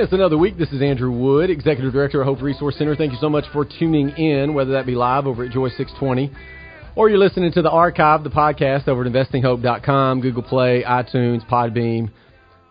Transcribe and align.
And 0.00 0.06
it's 0.06 0.14
another 0.14 0.38
week. 0.38 0.56
This 0.56 0.72
is 0.72 0.80
Andrew 0.80 1.12
Wood, 1.12 1.50
Executive 1.50 1.92
Director 1.92 2.22
of 2.22 2.26
Hope 2.26 2.40
Resource 2.40 2.78
Center. 2.78 2.96
Thank 2.96 3.12
you 3.12 3.18
so 3.20 3.28
much 3.28 3.44
for 3.52 3.66
tuning 3.66 4.08
in, 4.08 4.54
whether 4.54 4.72
that 4.72 4.86
be 4.86 4.94
live 4.94 5.26
over 5.26 5.44
at 5.44 5.50
Joy 5.50 5.68
620 5.68 6.32
or 6.96 7.10
you're 7.10 7.18
listening 7.18 7.52
to 7.52 7.60
the 7.60 7.68
archive, 7.68 8.24
the 8.24 8.30
podcast 8.30 8.88
over 8.88 9.04
at 9.04 9.12
investinghope.com, 9.12 10.22
Google 10.22 10.42
Play, 10.42 10.84
iTunes, 10.84 11.46
Podbean, 11.46 12.10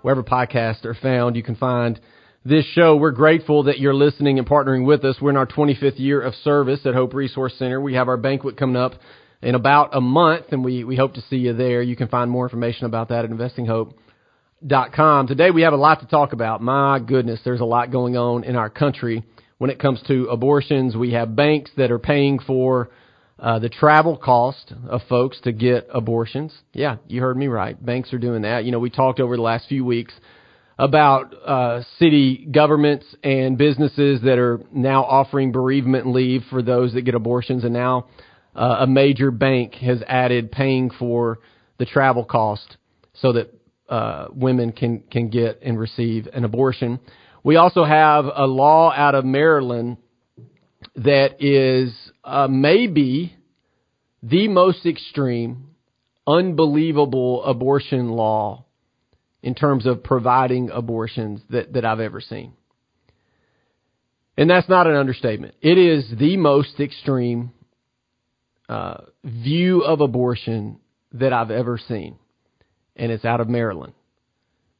wherever 0.01 0.23
podcasts 0.23 0.85
are 0.85 0.95
found. 0.95 1.35
You 1.35 1.43
can 1.43 1.53
find 1.53 1.99
this 2.45 2.65
show. 2.73 2.95
We're 2.95 3.11
grateful 3.11 3.61
that 3.65 3.77
you're 3.77 3.93
listening 3.93 4.39
and 4.39 4.47
partnering 4.47 4.87
with 4.87 5.05
us. 5.05 5.17
We're 5.21 5.29
in 5.29 5.37
our 5.37 5.45
25th 5.45 5.99
year 5.99 6.19
of 6.19 6.33
service 6.33 6.79
at 6.85 6.95
Hope 6.95 7.13
Resource 7.13 7.53
Center. 7.59 7.79
We 7.79 7.93
have 7.93 8.07
our 8.07 8.17
banquet 8.17 8.57
coming 8.57 8.75
up 8.75 8.93
in 9.43 9.53
about 9.53 9.95
a 9.95 10.01
month, 10.01 10.45
and 10.49 10.65
we, 10.65 10.83
we 10.83 10.95
hope 10.95 11.13
to 11.13 11.21
see 11.29 11.37
you 11.37 11.53
there. 11.53 11.83
You 11.83 11.95
can 11.95 12.07
find 12.07 12.31
more 12.31 12.47
information 12.47 12.87
about 12.87 13.09
that 13.09 13.23
at 13.23 13.29
investinghope.com. 13.29 14.08
Today 14.67 15.51
we 15.51 15.61
have 15.61 15.71
a 15.71 15.77
lot 15.77 16.01
to 16.01 16.05
talk 16.05 16.33
about. 16.33 16.61
My 16.61 16.99
goodness, 16.99 17.39
there's 17.45 17.61
a 17.61 17.65
lot 17.65 17.93
going 17.93 18.17
on 18.17 18.43
in 18.43 18.57
our 18.57 18.69
country 18.69 19.23
when 19.57 19.69
it 19.69 19.79
comes 19.79 20.01
to 20.07 20.25
abortions. 20.25 20.97
We 20.97 21.13
have 21.13 21.33
banks 21.33 21.71
that 21.77 21.91
are 21.91 21.99
paying 21.99 22.39
for 22.39 22.89
uh, 23.39 23.59
the 23.59 23.69
travel 23.69 24.17
cost 24.17 24.73
of 24.89 24.99
folks 25.07 25.39
to 25.45 25.53
get 25.53 25.87
abortions. 25.93 26.53
Yeah, 26.73 26.97
you 27.07 27.21
heard 27.21 27.37
me 27.37 27.47
right. 27.47 27.83
Banks 27.83 28.11
are 28.11 28.17
doing 28.17 28.41
that. 28.41 28.65
You 28.65 28.73
know, 28.73 28.79
we 28.79 28.89
talked 28.89 29.21
over 29.21 29.37
the 29.37 29.41
last 29.41 29.69
few 29.69 29.85
weeks 29.85 30.13
about 30.77 31.33
uh, 31.45 31.83
city 31.97 32.45
governments 32.51 33.05
and 33.23 33.57
businesses 33.57 34.21
that 34.23 34.39
are 34.39 34.59
now 34.73 35.05
offering 35.05 35.53
bereavement 35.53 36.07
leave 36.07 36.43
for 36.49 36.61
those 36.61 36.93
that 36.95 37.03
get 37.03 37.15
abortions, 37.15 37.63
and 37.63 37.71
now 37.71 38.07
uh, 38.57 38.79
a 38.81 38.87
major 38.87 39.31
bank 39.31 39.75
has 39.75 40.03
added 40.05 40.51
paying 40.51 40.89
for 40.89 41.39
the 41.77 41.85
travel 41.85 42.25
cost 42.25 42.75
so 43.13 43.31
that 43.33 43.53
uh, 43.89 44.27
women 44.31 44.71
can 44.71 44.99
can 45.11 45.29
get 45.29 45.59
and 45.63 45.79
receive 45.79 46.27
an 46.31 46.45
abortion. 46.45 46.99
We 47.43 47.55
also 47.55 47.83
have 47.83 48.25
a 48.25 48.45
law 48.45 48.91
out 48.91 49.15
of 49.15 49.25
Maryland 49.25 49.97
that 50.95 51.41
is 51.43 51.93
uh, 52.23 52.47
maybe 52.49 53.35
the 54.21 54.47
most 54.47 54.85
extreme, 54.85 55.69
unbelievable 56.27 57.43
abortion 57.43 58.09
law 58.09 58.65
in 59.41 59.55
terms 59.55 59.85
of 59.85 60.03
providing 60.03 60.69
abortions 60.69 61.41
that, 61.49 61.73
that 61.73 61.85
I've 61.85 62.01
ever 62.01 62.19
seen. 62.19 62.53
And 64.37 64.49
that's 64.49 64.69
not 64.69 64.87
an 64.87 64.95
understatement. 64.95 65.55
It 65.61 65.77
is 65.77 66.05
the 66.17 66.37
most 66.37 66.79
extreme 66.79 67.51
uh, 68.67 69.01
view 69.23 69.81
of 69.81 70.01
abortion 70.01 70.79
that 71.13 71.33
I've 71.33 71.51
ever 71.51 71.77
seen. 71.77 72.17
And 72.99 73.11
it's 73.11 73.25
out 73.25 73.41
of 73.41 73.49
Maryland. 73.49 73.93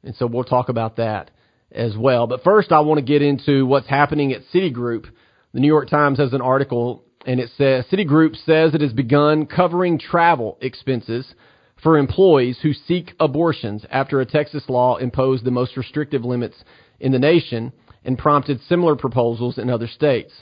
And 0.04 0.14
so 0.14 0.26
we'll 0.26 0.44
talk 0.44 0.68
about 0.68 0.96
that 0.96 1.32
as 1.72 1.96
well. 1.96 2.28
But 2.28 2.44
first, 2.44 2.70
I 2.70 2.80
want 2.80 2.98
to 2.98 3.04
get 3.04 3.22
into 3.22 3.66
what's 3.66 3.88
happening 3.88 4.32
at 4.32 4.42
Citigroup 4.54 5.06
the 5.52 5.60
New 5.60 5.66
York 5.66 5.88
Times 5.88 6.18
has 6.18 6.32
an 6.32 6.40
article 6.40 7.02
and 7.26 7.40
it 7.40 7.50
says 7.58 7.84
Citigroup 7.90 8.36
says 8.44 8.74
it 8.74 8.80
has 8.80 8.92
begun 8.92 9.46
covering 9.46 9.98
travel 9.98 10.56
expenses 10.60 11.34
for 11.82 11.98
employees 11.98 12.58
who 12.62 12.72
seek 12.72 13.12
abortions 13.18 13.84
after 13.90 14.20
a 14.20 14.26
Texas 14.26 14.64
law 14.68 14.96
imposed 14.96 15.44
the 15.44 15.50
most 15.50 15.76
restrictive 15.76 16.24
limits 16.24 16.62
in 16.98 17.12
the 17.12 17.18
nation 17.18 17.72
and 18.04 18.16
prompted 18.16 18.60
similar 18.68 18.96
proposals 18.96 19.58
in 19.58 19.68
other 19.70 19.86
states. 19.86 20.32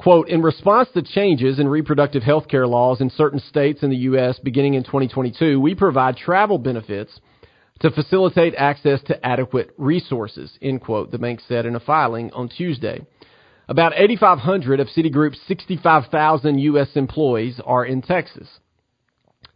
Quote, 0.00 0.30
in 0.30 0.40
response 0.40 0.88
to 0.94 1.02
changes 1.02 1.58
in 1.58 1.68
reproductive 1.68 2.22
health 2.22 2.48
care 2.48 2.66
laws 2.66 3.02
in 3.02 3.10
certain 3.10 3.38
states 3.38 3.82
in 3.82 3.90
the 3.90 3.96
U.S. 3.96 4.38
beginning 4.38 4.72
in 4.72 4.82
2022, 4.82 5.60
we 5.60 5.74
provide 5.74 6.16
travel 6.16 6.56
benefits 6.56 7.20
to 7.80 7.90
facilitate 7.90 8.54
access 8.56 9.02
to 9.02 9.26
adequate 9.26 9.74
resources, 9.76 10.56
end 10.62 10.80
quote, 10.80 11.10
the 11.10 11.18
bank 11.18 11.40
said 11.46 11.66
in 11.66 11.76
a 11.76 11.80
filing 11.80 12.32
on 12.32 12.48
Tuesday. 12.48 13.06
About 13.68 13.92
8,500 13.94 14.80
of 14.80 14.88
Citigroup's 14.88 15.38
65,000 15.46 16.58
U.S. 16.58 16.88
employees 16.94 17.60
are 17.62 17.84
in 17.84 18.00
Texas. 18.00 18.48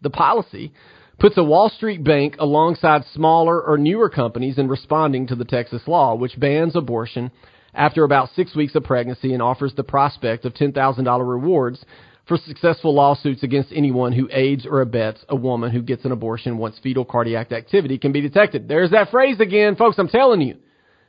The 0.02 0.10
policy 0.10 0.74
puts 1.18 1.38
a 1.38 1.42
Wall 1.42 1.70
Street 1.70 2.04
bank 2.04 2.36
alongside 2.38 3.04
smaller 3.14 3.62
or 3.62 3.78
newer 3.78 4.10
companies 4.10 4.58
in 4.58 4.68
responding 4.68 5.26
to 5.28 5.36
the 5.36 5.46
Texas 5.46 5.82
law, 5.86 6.14
which 6.14 6.38
bans 6.38 6.76
abortion 6.76 7.30
after 7.74 8.04
about 8.04 8.30
six 8.36 8.54
weeks 8.54 8.74
of 8.74 8.84
pregnancy 8.84 9.32
and 9.32 9.42
offers 9.42 9.74
the 9.74 9.84
prospect 9.84 10.44
of 10.44 10.54
$10,000 10.54 11.28
rewards 11.28 11.84
for 12.26 12.38
successful 12.38 12.94
lawsuits 12.94 13.42
against 13.42 13.72
anyone 13.72 14.12
who 14.12 14.28
aids 14.32 14.66
or 14.66 14.80
abets 14.80 15.24
a 15.28 15.36
woman 15.36 15.70
who 15.70 15.82
gets 15.82 16.04
an 16.04 16.12
abortion 16.12 16.56
once 16.56 16.78
fetal 16.82 17.04
cardiac 17.04 17.52
activity 17.52 17.98
can 17.98 18.12
be 18.12 18.20
detected. 18.20 18.66
There's 18.66 18.92
that 18.92 19.10
phrase 19.10 19.40
again, 19.40 19.76
folks. 19.76 19.98
I'm 19.98 20.08
telling 20.08 20.40
you. 20.40 20.56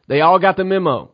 They 0.07 0.21
all 0.21 0.39
got 0.39 0.57
the 0.57 0.65
memo 0.65 1.11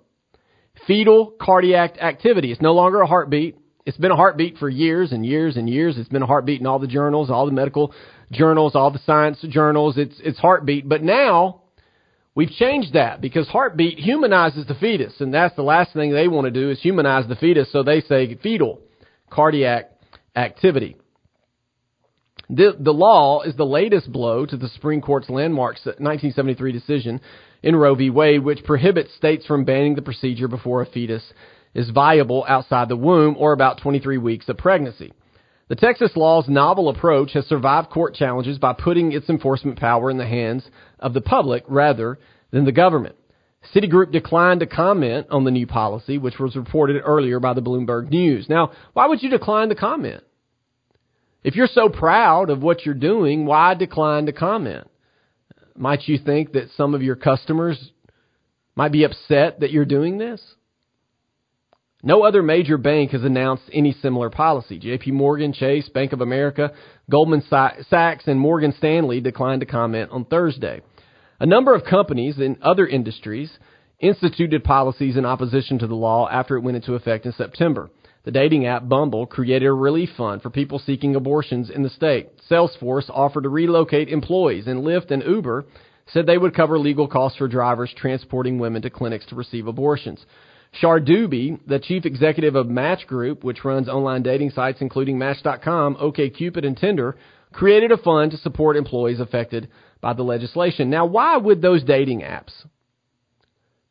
fetal 0.88 1.34
cardiac 1.40 1.98
activity. 2.00 2.52
It's 2.52 2.62
no 2.62 2.74
longer 2.74 3.02
a 3.02 3.08
heartbeat. 3.08 3.58
It's 3.86 3.98
been 3.98 4.12
a 4.12 4.16
heartbeat 4.16 4.58
for 4.58 4.70
years 4.70 5.12
and 5.12 5.26
years 5.26 5.58
and 5.58 5.70
years. 5.70 5.98
It's 5.98 6.10
been 6.10 6.22
a 6.22 6.28
heartbeat 6.28 6.60
in 6.60 6.68
all 6.68 6.80
the 6.80 6.88
journals, 6.88 7.30
all 7.30 7.46
the 7.46 7.52
medical 7.52 7.94
journals, 8.32 8.76
all 8.76 8.92
the 8.92 9.02
science 9.06 9.40
journals. 9.50 9.98
It's 9.98 10.16
it's 10.24 10.40
heartbeat. 10.40 10.88
But 10.88 11.04
now 11.04 11.61
we've 12.36 12.50
changed 12.52 12.94
that 12.94 13.22
because 13.22 13.48
heartbeat 13.48 14.00
humanizes 14.00 14.66
the 14.66 14.76
fetus, 14.76 15.20
and 15.20 15.34
that's 15.34 15.56
the 15.56 15.64
last 15.64 15.94
thing 15.94 16.12
they 16.12 16.28
want 16.28 16.46
to 16.46 16.52
do 16.52 16.70
is 16.70 16.82
humanize 16.82 17.28
the 17.28 17.36
fetus. 17.36 17.72
So 17.72 17.84
they 17.84 18.02
say 18.02 18.36
fetal 18.36 18.80
cardiac 19.30 19.92
activity. 20.36 20.98
The, 22.50 22.76
the 22.78 22.92
law 22.92 23.44
is 23.44 23.56
the 23.56 23.66
latest 23.66 24.12
blow 24.12 24.46
to 24.46 24.58
the 24.58 24.68
Supreme 24.68 25.02
Court's 25.02 25.30
landmark 25.30 25.78
1973 25.86 26.70
uh, 26.70 26.74
decision 26.74 27.22
in 27.64 27.76
Roe 27.78 27.96
v. 27.96 28.10
Wade, 28.10 28.44
which 28.44 28.64
prohibits 28.66 29.16
states 29.16 29.46
from 29.46 29.64
banning 29.64 29.96
the 29.96 30.02
procedure 30.02 30.50
before 30.50 30.82
a 30.82 30.86
fetus 30.86 31.24
is 31.74 31.90
viable 31.92 32.44
outside 32.48 32.90
the 32.90 32.98
womb 32.98 33.36
or 33.38 33.54
about 33.54 33.80
23 33.82 34.18
weeks 34.18 34.50
of 34.50 34.58
pregnancy. 34.58 35.14
The 35.72 35.78
Texas 35.78 36.12
law's 36.18 36.50
novel 36.50 36.90
approach 36.90 37.32
has 37.32 37.46
survived 37.46 37.92
court 37.92 38.14
challenges 38.14 38.60
by 38.60 38.74
putting 38.74 39.14
its 39.14 39.30
enforcement 39.30 39.80
power 39.80 40.12
in 40.12 40.18
the 40.18 40.28
hands 40.28 40.66
of 41.00 41.14
the 41.14 41.22
public 41.22 41.64
rather 41.66 42.20
than 42.52 42.66
the 42.66 42.74
government. 42.74 43.16
Citigroup 43.74 44.12
declined 44.12 44.60
to 44.60 44.66
comment 44.66 45.28
on 45.32 45.46
the 45.46 45.52
new 45.52 45.66
policy, 45.66 46.18
which 46.18 46.40
was 46.40 46.58
reported 46.58 47.02
earlier 47.06 47.40
by 47.40 47.54
the 47.54 47.62
Bloomberg 47.62 48.10
News. 48.10 48.50
Now, 48.50 48.74
why 48.92 49.08
would 49.08 49.24
you 49.24 49.30
decline 49.30 49.70
to 49.70 49.76
comment? 49.76 50.26
If 51.42 51.56
you're 51.56 51.68
so 51.68 51.88
proud 51.88 52.50
of 52.50 52.62
what 52.62 52.86
you're 52.86 52.94
doing, 52.94 53.46
why 53.46 53.74
decline 53.74 54.26
to 54.26 54.34
comment? 54.34 54.90
Might 55.78 56.06
you 56.06 56.18
think 56.18 56.52
that 56.52 56.72
some 56.76 56.94
of 56.94 57.02
your 57.02 57.16
customers 57.16 57.92
might 58.76 58.92
be 58.92 59.06
upset 59.06 59.62
that 59.62 59.72
you're 59.72 59.86
doing 59.86 60.18
this? 60.18 60.42
No 62.04 62.24
other 62.24 62.42
major 62.42 62.78
bank 62.78 63.12
has 63.12 63.24
announced 63.24 63.64
any 63.72 63.94
similar 63.94 64.32
policy. 64.32 64.80
JP 64.80 65.14
Morgan, 65.14 65.54
Chase, 65.54 65.88
Bank 65.90 66.14
of 66.14 66.22
America, 66.22 66.72
Goldman 67.10 67.44
Sachs, 67.44 68.28
and 68.28 68.40
Morgan 68.40 68.74
Stanley 68.76 69.22
declined 69.22 69.60
to 69.60 69.68
comment 69.68 70.10
on 70.12 70.26
Thursday. 70.26 70.82
A 71.40 71.46
number 71.46 71.76
of 71.76 71.86
companies 71.86 72.40
in 72.40 72.58
other 72.62 72.88
industries 72.88 73.58
instituted 74.00 74.64
policies 74.64 75.16
in 75.16 75.26
opposition 75.26 75.78
to 75.78 75.88
the 75.88 75.96
law 75.96 76.28
after 76.28 76.58
it 76.58 76.62
went 76.62 76.76
into 76.76 76.96
effect 76.96 77.28
in 77.28 77.34
September. 77.34 77.92
The 78.24 78.32
dating 78.32 78.66
app 78.66 78.88
Bumble 78.88 79.28
created 79.28 79.68
a 79.68 79.74
relief 79.74 80.10
fund 80.18 80.42
for 80.42 80.50
people 80.50 80.80
seeking 80.80 81.16
abortions 81.16 81.70
in 81.70 81.84
the 81.84 81.90
state. 81.90 82.30
Salesforce 82.50 83.10
offered 83.10 83.44
to 83.44 83.50
relocate 83.50 84.10
employees, 84.10 84.68
and 84.68 84.84
Lyft 84.84 85.12
and 85.12 85.24
Uber 85.24 85.66
said 86.08 86.26
they 86.26 86.38
would 86.38 86.56
cover 86.56 86.78
legal 86.78 87.08
costs 87.08 87.38
for 87.38 87.48
drivers 87.48 87.94
transporting 87.96 88.60
women 88.60 88.82
to 88.82 88.90
clinics 88.90 89.26
to 89.28 89.36
receive 89.36 89.68
abortions. 89.68 90.26
Shar 90.74 91.02
Dubey, 91.02 91.60
the 91.68 91.80
chief 91.80 92.06
executive 92.06 92.56
of 92.56 92.68
Match 92.68 93.06
Group, 93.06 93.44
which 93.44 93.66
runs 93.66 93.90
online 93.90 94.24
dating 94.24 94.52
sites 94.52 94.80
including 94.82 95.18
Match.com, 95.18 95.96
OkCupid, 95.96 96.66
and 96.66 96.78
Tinder, 96.78 97.18
created 97.52 97.92
a 97.92 97.98
fund 97.98 98.32
to 98.32 98.38
support 98.38 98.78
employees 98.78 99.20
affected 99.20 99.70
by 100.00 100.14
the 100.14 100.24
legislation. 100.24 100.90
Now, 100.90 101.06
why 101.06 101.36
would 101.38 101.62
those 101.62 101.84
dating 101.84 102.22
apps 102.22 102.54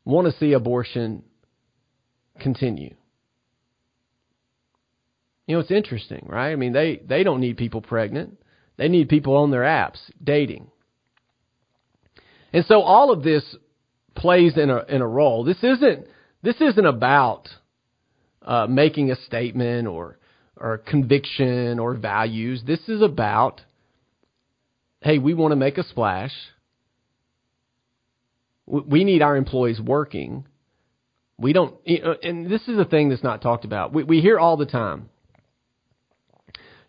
want 0.03 0.25
to 0.31 0.37
see 0.39 0.53
abortion 0.53 1.23
continue? 2.39 2.95
You 5.45 5.55
know, 5.55 5.59
it's 5.59 5.71
interesting, 5.71 6.25
right? 6.27 6.51
I 6.51 6.55
mean, 6.55 6.73
they, 6.73 7.01
they 7.05 7.23
don't 7.23 7.41
need 7.41 7.57
people 7.57 7.81
pregnant. 7.81 8.37
They 8.77 8.87
need 8.87 9.09
people 9.09 9.35
on 9.35 9.51
their 9.51 9.61
apps 9.61 9.99
dating. 10.23 10.71
And 12.53 12.65
so 12.65 12.81
all 12.81 13.11
of 13.11 13.23
this 13.23 13.43
plays 14.15 14.57
in 14.57 14.69
a 14.69 14.83
in 14.89 15.01
a 15.01 15.07
role. 15.07 15.43
This 15.43 15.63
isn't 15.63 16.07
this 16.43 16.55
isn't 16.59 16.85
about 16.85 17.47
uh, 18.41 18.67
making 18.67 19.11
a 19.11 19.15
statement 19.27 19.87
or 19.87 20.17
or 20.57 20.77
conviction 20.77 21.79
or 21.79 21.95
values. 21.95 22.63
This 22.65 22.79
is 22.87 23.01
about 23.01 23.61
hey, 25.01 25.17
we 25.17 25.33
want 25.33 25.51
to 25.51 25.55
make 25.55 25.77
a 25.77 25.83
splash. 25.83 26.33
We 28.67 29.03
need 29.03 29.21
our 29.21 29.35
employees 29.35 29.81
working. 29.81 30.45
We 31.37 31.53
don't, 31.53 31.75
and 31.87 32.49
this 32.49 32.61
is 32.67 32.77
a 32.77 32.85
thing 32.85 33.09
that's 33.09 33.23
not 33.23 33.41
talked 33.41 33.65
about. 33.65 33.91
We, 33.91 34.03
we 34.03 34.21
hear 34.21 34.39
all 34.39 34.57
the 34.57 34.67
time 34.67 35.09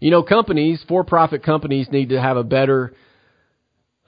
you 0.02 0.10
know, 0.10 0.24
companies, 0.24 0.84
for 0.88 1.04
profit 1.04 1.44
companies, 1.44 1.86
need 1.92 2.08
to 2.08 2.20
have 2.20 2.36
a 2.36 2.42
better 2.42 2.92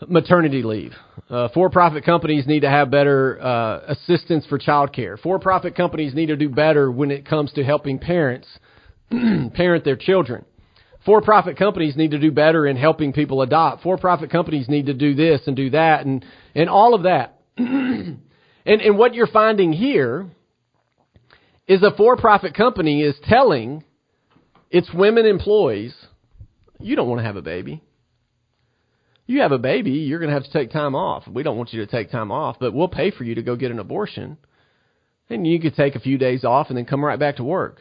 maternity 0.08 0.62
leave. 0.62 0.92
Uh, 1.30 1.48
for-profit 1.54 2.04
companies 2.04 2.46
need 2.46 2.60
to 2.60 2.70
have 2.70 2.90
better 2.90 3.40
uh, 3.40 3.80
assistance 3.88 4.44
for 4.46 4.58
childcare. 4.58 5.18
For-profit 5.20 5.76
companies 5.76 6.14
need 6.14 6.26
to 6.26 6.36
do 6.36 6.48
better 6.48 6.90
when 6.90 7.10
it 7.10 7.26
comes 7.26 7.52
to 7.52 7.64
helping 7.64 7.98
parents 7.98 8.48
parent 9.10 9.84
their 9.84 9.96
children. 9.96 10.44
For-profit 11.04 11.56
companies 11.56 11.96
need 11.96 12.12
to 12.12 12.18
do 12.18 12.32
better 12.32 12.66
in 12.66 12.76
helping 12.76 13.12
people 13.12 13.42
adopt. 13.42 13.82
For-profit 13.82 14.30
companies 14.30 14.68
need 14.68 14.86
to 14.86 14.94
do 14.94 15.14
this 15.14 15.42
and 15.46 15.54
do 15.54 15.70
that 15.70 16.06
and 16.06 16.24
and 16.54 16.68
all 16.68 16.94
of 16.94 17.02
that. 17.02 17.40
and 17.56 18.18
and 18.64 18.98
what 18.98 19.14
you're 19.14 19.26
finding 19.26 19.72
here 19.72 20.26
is 21.68 21.82
a 21.82 21.94
for-profit 21.96 22.54
company 22.54 23.02
is 23.02 23.14
telling 23.24 23.84
its 24.70 24.92
women 24.92 25.24
employees, 25.24 25.94
you 26.80 26.96
don't 26.96 27.08
want 27.08 27.20
to 27.20 27.24
have 27.24 27.36
a 27.36 27.42
baby 27.42 27.82
you 29.26 29.40
have 29.40 29.52
a 29.52 29.58
baby, 29.58 29.92
you're 29.92 30.18
going 30.18 30.28
to 30.28 30.34
have 30.34 30.44
to 30.44 30.52
take 30.52 30.70
time 30.70 30.94
off. 30.94 31.26
We 31.26 31.42
don't 31.42 31.56
want 31.56 31.72
you 31.72 31.84
to 31.84 31.90
take 31.90 32.10
time 32.10 32.30
off, 32.30 32.56
but 32.60 32.74
we'll 32.74 32.88
pay 32.88 33.10
for 33.10 33.24
you 33.24 33.36
to 33.36 33.42
go 33.42 33.56
get 33.56 33.70
an 33.70 33.78
abortion. 33.78 34.36
And 35.30 35.46
you 35.46 35.58
could 35.60 35.74
take 35.74 35.94
a 35.94 36.00
few 36.00 36.18
days 36.18 36.44
off 36.44 36.68
and 36.68 36.76
then 36.76 36.84
come 36.84 37.04
right 37.04 37.18
back 37.18 37.36
to 37.36 37.44
work. 37.44 37.80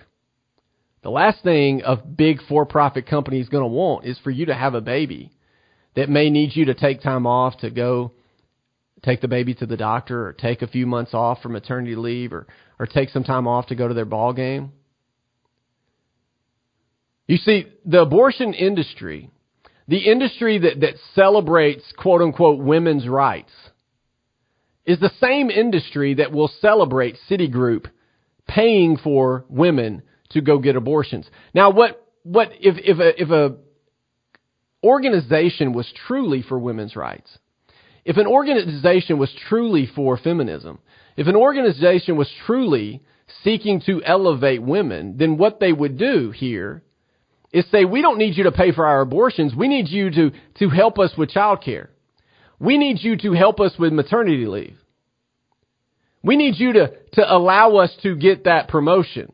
The 1.04 1.10
last 1.10 1.44
thing 1.44 1.82
a 1.86 1.98
big 1.98 2.40
for-profit 2.48 3.08
company 3.08 3.42
is 3.42 3.50
going 3.50 3.64
to 3.64 3.68
want 3.68 4.06
is 4.06 4.18
for 4.20 4.32
you 4.32 4.46
to 4.46 4.56
have 4.56 4.74
a 4.74 4.82
baby 4.82 5.32
that 5.96 6.10
may 6.10 6.30
need 6.30 6.56
you 6.56 6.66
to 6.66 6.74
take 6.74 7.02
time 7.02 7.28
off 7.28 7.58
to 7.60 7.70
go 7.70 8.14
take 9.04 9.20
the 9.20 9.28
baby 9.28 9.54
to 9.56 9.66
the 9.66 9.76
doctor 9.76 10.28
or 10.28 10.34
take 10.34 10.62
a 10.62 10.68
few 10.68 10.88
months 10.88 11.14
off 11.14 11.42
for 11.42 11.50
maternity 11.50 11.96
leave 11.96 12.32
or, 12.32 12.48
or 12.80 12.86
take 12.86 13.10
some 13.10 13.26
time 13.26 13.48
off 13.48 13.68
to 13.68 13.76
go 13.76 13.88
to 13.88 13.94
their 13.94 14.06
ball 14.06 14.32
game. 14.32 14.72
You 17.28 17.36
see, 17.36 17.68
the 17.86 18.02
abortion 18.02 18.54
industry 18.54 19.30
the 19.88 20.10
industry 20.10 20.60
that, 20.60 20.80
that 20.82 20.96
celebrates 21.14 21.84
quote 21.98 22.22
unquote 22.22 22.60
women's 22.60 23.08
rights 23.08 23.52
is 24.86 25.00
the 25.00 25.12
same 25.22 25.50
industry 25.50 26.16
that 26.16 26.32
will 26.32 26.52
celebrate 26.60 27.18
Citigroup 27.30 27.86
paying 28.48 28.98
for 28.98 29.46
women 29.50 30.04
to 30.30 30.42
go 30.42 30.60
get 30.60 30.76
abortions. 30.76 31.30
Now, 31.54 31.72
what, 31.72 32.06
what, 32.24 32.52
if, 32.60 32.76
if 32.78 33.00
a, 33.00 33.22
if 33.22 33.30
a 33.30 33.56
organization 34.84 35.74
was 35.74 35.92
truly 36.08 36.42
for 36.42 36.60
women's 36.60 36.96
rights, 36.96 37.38
if 38.04 38.18
an 38.18 38.28
organization 38.28 39.18
was 39.18 39.34
truly 39.48 39.90
for 39.96 40.18
feminism, 40.18 40.80
if 41.16 41.28
an 41.28 41.36
organization 41.36 42.18
was 42.18 42.30
truly 42.46 43.02
seeking 43.44 43.82
to 43.86 44.04
elevate 44.04 44.62
women, 44.62 45.16
then 45.18 45.38
what 45.38 45.60
they 45.60 45.72
would 45.72 45.98
do 45.98 46.32
here 46.32 46.84
is 47.54 47.66
say, 47.72 47.86
we 47.86 48.02
don't 48.02 48.18
need 48.18 48.36
you 48.36 48.46
to 48.46 48.52
pay 48.52 48.72
for 48.72 48.86
our 48.86 49.02
abortions. 49.02 49.54
We 49.56 49.68
need 49.68 49.88
you 49.88 50.10
to, 50.10 50.32
to 50.56 50.70
help 50.70 50.98
us 50.98 51.14
with 51.16 51.30
child 51.30 51.62
care. 51.64 51.92
We 52.60 52.78
need 52.78 52.98
you 53.02 53.16
to 53.18 53.34
help 53.34 53.60
us 53.60 53.74
with 53.78 53.94
maternity 53.94 54.46
leave. 54.48 54.78
We 56.24 56.36
need 56.36 56.56
you 56.58 56.74
to, 56.74 56.92
to 57.14 57.34
allow 57.34 57.76
us 57.78 57.96
to 58.02 58.16
get 58.16 58.46
that 58.46 58.70
promotion, 58.70 59.32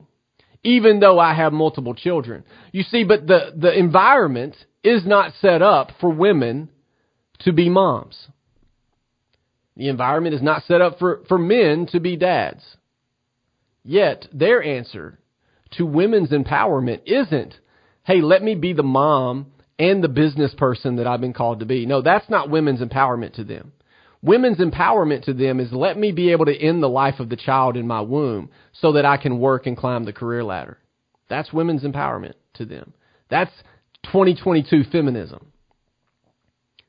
even 0.63 1.00
though 1.00 1.18
I 1.18 1.33
have 1.33 1.54
multiple 1.54 1.94
children. 1.94 2.44
You 2.71 2.83
see, 2.83 3.06
but 3.06 3.25
the, 3.25 3.54
the 3.56 3.77
environment 3.77 4.56
is 4.83 5.06
not 5.06 5.33
set 5.39 5.62
up 5.62 5.92
for 6.01 6.10
women 6.10 6.69
to 7.39 7.54
be 7.54 7.69
moms. 7.69 8.27
The 9.77 9.88
environment 9.88 10.36
is 10.36 10.42
not 10.42 10.63
set 10.63 10.81
up 10.81 11.00
for, 11.00 11.21
for 11.30 11.38
men 11.38 11.88
to 11.92 12.01
be 12.01 12.18
dads. 12.18 12.63
Yet, 13.83 14.27
their 14.33 14.62
answer 14.62 15.19
to 15.71 15.86
women's 15.86 16.31
empowerment 16.31 17.01
isn't 17.06 17.54
hey, 18.04 18.22
let 18.22 18.42
me 18.42 18.56
be 18.56 18.74
the 18.74 18.84
mom 18.84 19.48
and 19.78 20.04
the 20.04 20.10
business 20.10 20.54
person 20.57 20.98
that 20.98 21.07
I've 21.07 21.22
been 21.22 21.34
called 21.34 21.60
to 21.60 21.66
be. 21.66 21.86
No, 21.86 22.01
that's 22.01 22.30
not 22.30 22.50
women's 22.50 22.81
empowerment 22.81 23.36
to 23.36 23.44
them. 23.44 23.72
Women's 24.22 24.57
empowerment 24.57 25.24
to 25.25 25.34
them 25.34 25.62
is 25.62 25.72
let 25.72 25.98
me 25.98 26.12
be 26.12 26.31
able 26.31 26.46
to 26.46 26.57
end 26.57 26.84
the 26.84 26.90
life 26.90 27.19
of 27.19 27.30
the 27.30 27.38
child 27.38 27.78
in 27.78 27.88
my 27.88 28.01
womb 28.01 28.50
so 28.74 28.94
that 28.94 29.06
I 29.06 29.16
can 29.16 29.40
work 29.40 29.66
and 29.66 29.78
climb 29.78 30.04
the 30.04 30.12
career 30.12 30.44
ladder. 30.44 30.78
That's 31.30 31.54
women's 31.54 31.84
empowerment 31.84 32.34
to 32.56 32.66
them. 32.66 32.94
That's 33.30 33.51
2022 34.06 34.84
feminism. 34.92 35.52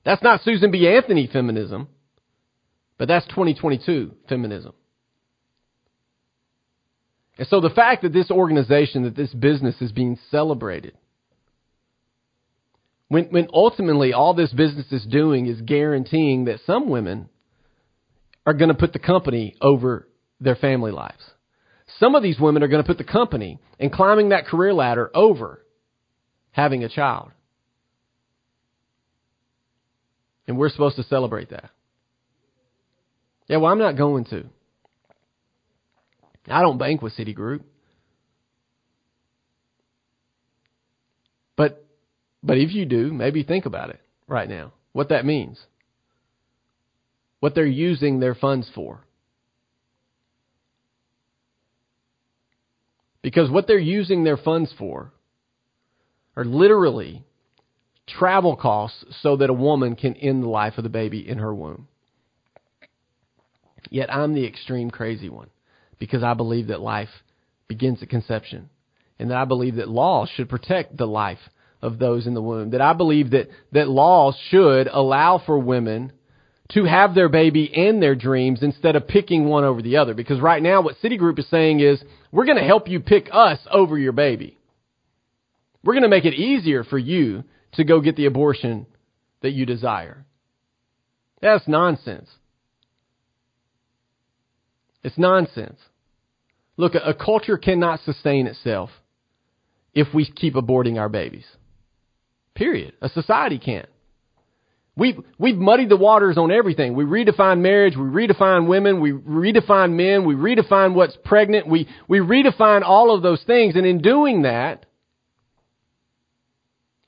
That's 0.04 0.22
not 0.22 0.40
Susan 0.42 0.72
B. 0.72 0.88
Anthony 0.88 1.28
feminism, 1.32 1.88
but 2.98 3.06
that's 3.06 3.26
2022 3.26 4.12
feminism. 4.28 4.72
And 7.38 7.46
so 7.46 7.60
the 7.60 7.70
fact 7.70 8.02
that 8.02 8.12
this 8.12 8.30
organization, 8.30 9.04
that 9.04 9.14
this 9.14 9.32
business 9.32 9.80
is 9.80 9.92
being 9.92 10.18
celebrated 10.30 10.94
when, 13.10 13.24
when 13.24 13.48
ultimately 13.52 14.12
all 14.12 14.34
this 14.34 14.52
business 14.52 14.86
is 14.92 15.04
doing 15.04 15.46
is 15.46 15.60
guaranteeing 15.62 16.44
that 16.44 16.60
some 16.64 16.88
women 16.88 17.28
are 18.46 18.54
going 18.54 18.68
to 18.68 18.74
put 18.74 18.92
the 18.92 19.00
company 19.00 19.56
over 19.60 20.08
their 20.40 20.54
family 20.54 20.92
lives. 20.92 21.22
Some 21.98 22.14
of 22.14 22.22
these 22.22 22.38
women 22.38 22.62
are 22.62 22.68
going 22.68 22.82
to 22.82 22.86
put 22.86 22.98
the 22.98 23.12
company 23.12 23.58
and 23.80 23.92
climbing 23.92 24.28
that 24.28 24.46
career 24.46 24.72
ladder 24.72 25.10
over 25.12 25.66
having 26.52 26.84
a 26.84 26.88
child. 26.88 27.32
And 30.46 30.56
we're 30.56 30.70
supposed 30.70 30.94
to 30.94 31.02
celebrate 31.02 31.50
that. 31.50 31.70
Yeah, 33.48 33.56
well, 33.56 33.72
I'm 33.72 33.78
not 33.80 33.96
going 33.96 34.24
to. 34.26 34.44
I 36.48 36.62
don't 36.62 36.78
bank 36.78 37.02
with 37.02 37.16
Citigroup. 37.16 37.64
But 41.56 41.84
but 42.42 42.58
if 42.58 42.72
you 42.72 42.86
do, 42.86 43.12
maybe 43.12 43.42
think 43.42 43.66
about 43.66 43.90
it 43.90 44.00
right 44.26 44.48
now. 44.48 44.72
What 44.92 45.10
that 45.10 45.24
means. 45.24 45.58
What 47.40 47.54
they're 47.54 47.66
using 47.66 48.20
their 48.20 48.34
funds 48.34 48.70
for. 48.74 49.00
Because 53.22 53.50
what 53.50 53.66
they're 53.66 53.78
using 53.78 54.24
their 54.24 54.38
funds 54.38 54.72
for 54.78 55.12
are 56.36 56.44
literally 56.44 57.24
travel 58.06 58.56
costs 58.56 59.04
so 59.22 59.36
that 59.36 59.50
a 59.50 59.54
woman 59.54 59.94
can 59.94 60.14
end 60.14 60.42
the 60.42 60.48
life 60.48 60.78
of 60.78 60.84
the 60.84 60.90
baby 60.90 61.28
in 61.28 61.38
her 61.38 61.54
womb. 61.54 61.88
Yet 63.90 64.12
I'm 64.12 64.34
the 64.34 64.46
extreme 64.46 64.90
crazy 64.90 65.28
one 65.28 65.50
because 65.98 66.22
I 66.22 66.34
believe 66.34 66.68
that 66.68 66.80
life 66.80 67.08
begins 67.68 68.02
at 68.02 68.08
conception 68.08 68.70
and 69.18 69.30
that 69.30 69.36
I 69.36 69.44
believe 69.44 69.76
that 69.76 69.88
law 69.88 70.26
should 70.26 70.48
protect 70.48 70.96
the 70.96 71.06
life 71.06 71.38
of 71.82 71.98
those 71.98 72.26
in 72.26 72.34
the 72.34 72.42
womb. 72.42 72.70
That 72.70 72.80
I 72.80 72.92
believe 72.92 73.30
that, 73.30 73.48
that 73.72 73.88
laws 73.88 74.36
should 74.48 74.86
allow 74.86 75.42
for 75.44 75.58
women 75.58 76.12
to 76.72 76.84
have 76.84 77.14
their 77.14 77.28
baby 77.28 77.72
and 77.74 78.02
their 78.02 78.14
dreams 78.14 78.62
instead 78.62 78.96
of 78.96 79.08
picking 79.08 79.46
one 79.46 79.64
over 79.64 79.82
the 79.82 79.96
other. 79.96 80.14
Because 80.14 80.40
right 80.40 80.62
now 80.62 80.82
what 80.82 80.96
Citigroup 81.02 81.38
is 81.38 81.48
saying 81.50 81.80
is, 81.80 82.02
we're 82.30 82.46
going 82.46 82.58
to 82.58 82.64
help 82.64 82.88
you 82.88 83.00
pick 83.00 83.28
us 83.32 83.58
over 83.70 83.98
your 83.98 84.12
baby. 84.12 84.56
We're 85.82 85.94
going 85.94 86.04
to 86.04 86.08
make 86.08 86.26
it 86.26 86.34
easier 86.34 86.84
for 86.84 86.98
you 86.98 87.44
to 87.72 87.84
go 87.84 88.00
get 88.00 88.16
the 88.16 88.26
abortion 88.26 88.86
that 89.42 89.52
you 89.52 89.66
desire. 89.66 90.24
That's 91.40 91.66
nonsense. 91.66 92.28
It's 95.02 95.16
nonsense. 95.16 95.80
Look, 96.76 96.94
a 96.94 97.14
culture 97.14 97.56
cannot 97.56 98.00
sustain 98.04 98.46
itself 98.46 98.90
if 99.94 100.14
we 100.14 100.30
keep 100.30 100.54
aborting 100.54 100.98
our 100.98 101.08
babies. 101.08 101.46
Period. 102.60 102.92
A 103.00 103.08
society 103.08 103.58
can't. 103.58 103.88
We've, 104.94 105.16
we've 105.38 105.56
muddied 105.56 105.88
the 105.88 105.96
waters 105.96 106.36
on 106.36 106.52
everything. 106.52 106.92
We 106.92 107.04
redefine 107.04 107.60
marriage. 107.60 107.96
We 107.96 108.04
redefine 108.04 108.68
women. 108.68 109.00
We 109.00 109.12
redefine 109.12 109.92
men. 109.92 110.26
We 110.26 110.34
redefine 110.34 110.92
what's 110.92 111.16
pregnant. 111.24 111.66
We, 111.66 111.88
we 112.06 112.18
redefine 112.18 112.82
all 112.82 113.14
of 113.14 113.22
those 113.22 113.42
things. 113.46 113.76
And 113.76 113.86
in 113.86 114.02
doing 114.02 114.42
that, 114.42 114.84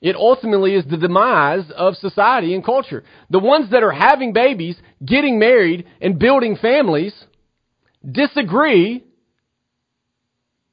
it 0.01 0.15
ultimately 0.15 0.73
is 0.73 0.85
the 0.89 0.97
demise 0.97 1.69
of 1.77 1.97
society 1.97 2.55
and 2.55 2.65
culture. 2.65 3.03
The 3.29 3.37
ones 3.37 3.69
that 3.69 3.83
are 3.83 3.91
having 3.91 4.33
babies, 4.33 4.75
getting 5.05 5.37
married, 5.37 5.85
and 6.01 6.17
building 6.17 6.57
families 6.59 7.13
disagree 8.03 9.03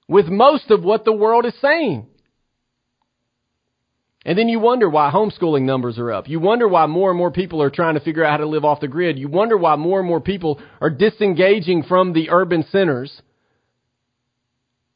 with 0.08 0.28
most 0.28 0.70
of 0.70 0.82
what 0.82 1.04
the 1.04 1.12
world 1.12 1.44
is 1.44 1.54
saying. 1.60 2.06
And 4.24 4.36
then 4.36 4.48
you 4.48 4.60
wonder 4.60 4.88
why 4.88 5.10
homeschooling 5.10 5.62
numbers 5.62 5.98
are 5.98 6.12
up. 6.12 6.28
You 6.28 6.40
wonder 6.40 6.68
why 6.68 6.86
more 6.86 7.10
and 7.10 7.16
more 7.16 7.30
people 7.30 7.62
are 7.62 7.70
trying 7.70 7.94
to 7.94 8.00
figure 8.00 8.22
out 8.22 8.32
how 8.32 8.36
to 8.38 8.46
live 8.46 8.66
off 8.66 8.80
the 8.80 8.88
grid. 8.88 9.18
You 9.18 9.28
wonder 9.28 9.56
why 9.56 9.76
more 9.76 9.98
and 9.98 10.06
more 10.06 10.20
people 10.20 10.60
are 10.80 10.90
disengaging 10.90 11.84
from 11.84 12.12
the 12.12 12.28
urban 12.30 12.64
centers 12.70 13.22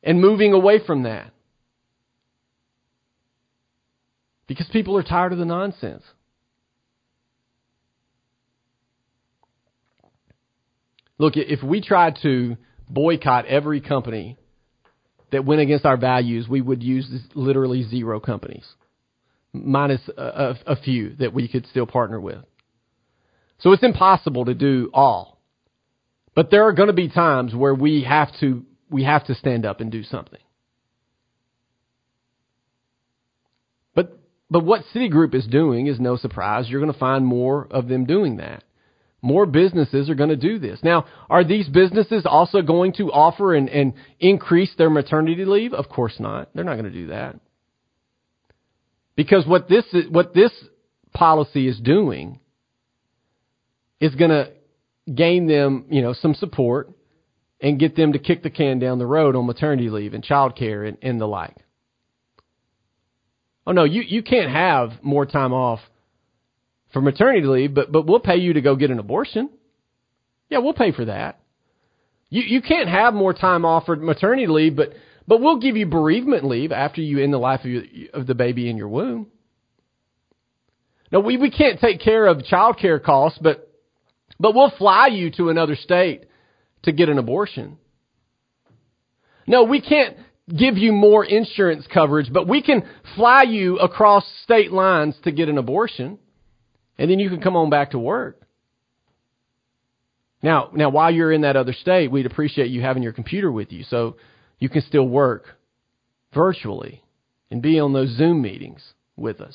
and 0.03 0.21
moving 0.21 0.53
away 0.53 0.79
from 0.87 1.05
that. 1.05 1.31
Because 4.47 4.69
people 4.71 4.99
are 4.99 5.03
tired 5.03 5.33
of 5.33 5.39
the 5.39 5.47
nonsense. 5.47 6.03
Look, 11.17 11.35
if 11.37 11.63
we 11.63 11.81
tried 11.81 12.19
to 12.23 12.59
boycott 12.91 13.47
every 13.47 13.81
company 13.81 14.37
that 15.33 15.47
went 15.47 15.63
against 15.63 15.87
our 15.87 15.97
values, 15.97 16.47
we 16.47 16.61
would 16.61 16.83
use 16.83 17.09
literally 17.35 17.85
zero 17.85 18.21
companies 18.21 18.67
minus 19.55 20.01
a, 20.17 20.23
a, 20.23 20.59
a 20.73 20.77
few 20.77 21.15
that 21.17 21.33
we 21.33 21.49
could 21.49 21.67
still 21.69 21.87
partner 21.87 22.21
with. 22.21 22.45
So 23.61 23.73
it's 23.73 23.83
impossible 23.83 24.45
to 24.47 24.55
do 24.55 24.91
all. 24.93 25.41
But 26.35 26.51
there 26.51 26.65
are 26.65 26.73
going 26.73 26.89
to 26.89 26.93
be 26.93 27.09
times 27.09 27.55
where 27.55 27.75
we 27.75 28.03
have 28.03 28.29
to 28.41 28.65
we 28.91 29.05
have 29.05 29.27
to 29.27 29.35
stand 29.35 29.65
up 29.65 29.81
and 29.81 29.91
do 29.91 30.03
something. 30.03 30.41
But 33.95 34.19
but 34.51 34.65
what 34.65 34.83
Citigroup 34.95 35.35
is 35.35 35.47
doing 35.47 35.87
is 35.87 36.01
no 36.01 36.17
surprise. 36.17 36.69
You're 36.69 36.81
going 36.81 36.93
to 36.93 36.99
find 36.99 37.25
more 37.25 37.67
of 37.71 37.89
them 37.89 38.05
doing 38.05 38.39
that. 38.39 38.65
More 39.23 39.47
businesses 39.47 40.11
are 40.11 40.15
going 40.15 40.29
to 40.29 40.37
do 40.37 40.59
this. 40.59 40.81
Now, 40.83 41.07
are 41.31 41.45
these 41.45 41.67
businesses 41.67 42.27
also 42.27 42.61
going 42.61 42.93
to 42.95 43.11
offer 43.11 43.55
and, 43.55 43.71
and 43.71 43.95
increase 44.21 44.71
their 44.77 44.91
maternity 44.91 45.47
leave? 45.47 45.73
Of 45.73 45.89
course 45.89 46.17
not. 46.19 46.51
They're 46.55 46.63
not 46.63 46.75
going 46.75 46.93
to 46.93 46.99
do 46.99 47.07
that. 47.07 47.37
Because 49.17 49.47
what 49.47 49.69
this 49.69 49.85
what 50.11 50.35
this 50.35 50.53
policy 51.13 51.69
is 51.69 51.79
doing 51.79 52.41
is 54.01 54.15
going 54.15 54.31
to 54.31 54.51
gain 55.13 55.47
them, 55.47 55.87
you 55.89 56.03
know, 56.03 56.13
some 56.13 56.35
support 56.35 56.91
and 57.61 57.79
get 57.79 57.97
them 57.97 58.13
to 58.13 58.19
kick 58.19 58.43
the 58.43 58.51
can 58.51 58.79
down 58.79 58.99
the 58.99 59.07
road 59.07 59.37
on 59.37 59.47
maternity 59.47 59.89
leave 59.89 60.15
and 60.15 60.25
child 60.25 60.57
care 60.57 60.85
and, 60.85 60.99
and 61.03 61.21
the 61.21 61.27
like. 61.27 61.57
Oh 63.67 63.73
no, 63.73 63.85
you, 63.85 64.03
you 64.03 64.23
can't 64.23 64.51
have 64.51 65.03
more 65.03 65.25
time 65.25 65.53
off 65.53 65.81
for 66.93 67.01
maternity 67.01 67.47
leave, 67.47 67.75
but 67.75 67.91
but 67.91 68.07
we'll 68.07 68.21
pay 68.21 68.37
you 68.37 68.55
to 68.55 68.61
go 68.61 68.77
get 68.77 68.91
an 68.91 68.99
abortion. 68.99 69.49
Yeah, 70.51 70.59
we'll 70.59 70.75
pay 70.75 70.93
for 70.93 71.07
that. 71.07 71.41
You 72.29 72.43
you 72.43 72.63
can't 72.63 72.89
have 72.89 73.15
more 73.15 73.33
time 73.33 73.65
off 73.65 73.87
for 73.87 73.97
maternity 73.97 74.47
leave, 74.47 74.77
but 74.77 74.93
but 75.27 75.41
we'll 75.41 75.59
give 75.59 75.77
you 75.77 75.87
bereavement 75.87 76.45
leave 76.45 76.73
after 76.73 77.01
you 77.01 77.23
end 77.23 77.33
the 77.33 77.39
life 77.39 77.61
of, 77.61 77.67
your, 77.67 77.83
of 78.13 78.27
the 78.27 78.35
baby 78.35 78.69
in 78.69 78.77
your 78.77 78.89
womb. 78.89 79.29
Now 81.11 81.21
we 81.21 81.37
we 81.37 81.51
can't 81.51 81.81
take 81.81 82.01
care 82.01 82.27
of 82.27 82.45
child 82.45 82.79
care 82.79 82.99
costs, 82.99 83.39
but 83.41 83.71
but 84.39 84.55
we'll 84.55 84.73
fly 84.77 85.09
you 85.09 85.31
to 85.33 85.49
another 85.49 85.77
state 85.77 86.25
to 86.83 86.93
get 86.93 87.09
an 87.09 87.19
abortion. 87.19 87.79
No, 89.47 89.65
we 89.65 89.81
can't 89.81 90.17
give 90.49 90.77
you 90.77 90.93
more 90.93 91.25
insurance 91.25 91.87
coverage, 91.93 92.33
but 92.33 92.49
we 92.49 92.63
can 92.63 92.83
fly 93.15 93.43
you 93.43 93.79
across 93.79 94.25
state 94.43 94.73
lines 94.73 95.15
to 95.25 95.33
get 95.33 95.49
an 95.49 95.59
abortion. 95.59 96.19
And 96.99 97.11
then 97.11 97.19
you 97.19 97.29
can 97.29 97.41
come 97.41 97.57
on 97.57 97.71
back 97.71 97.91
to 97.91 97.99
work. 97.99 98.41
Now, 100.43 100.71
now 100.75 100.91
while 100.91 101.11
you're 101.11 101.33
in 101.33 101.41
that 101.43 101.57
other 101.57 101.73
state, 101.73 102.11
we'd 102.11 102.27
appreciate 102.27 102.71
you 102.71 102.83
having 102.83 103.03
your 103.03 103.13
computer 103.13 103.51
with 103.51 103.73
you 103.73 103.85
so 103.85 104.17
you 104.65 104.71
can 104.71 104.81
still 104.81 105.07
work 105.07 105.45
virtually 106.33 107.05
and 107.51 107.61
be 107.61 107.79
on 107.79 107.93
those 107.93 108.17
Zoom 108.17 108.41
meetings 108.41 108.83
with 109.15 109.43
us. 109.43 109.55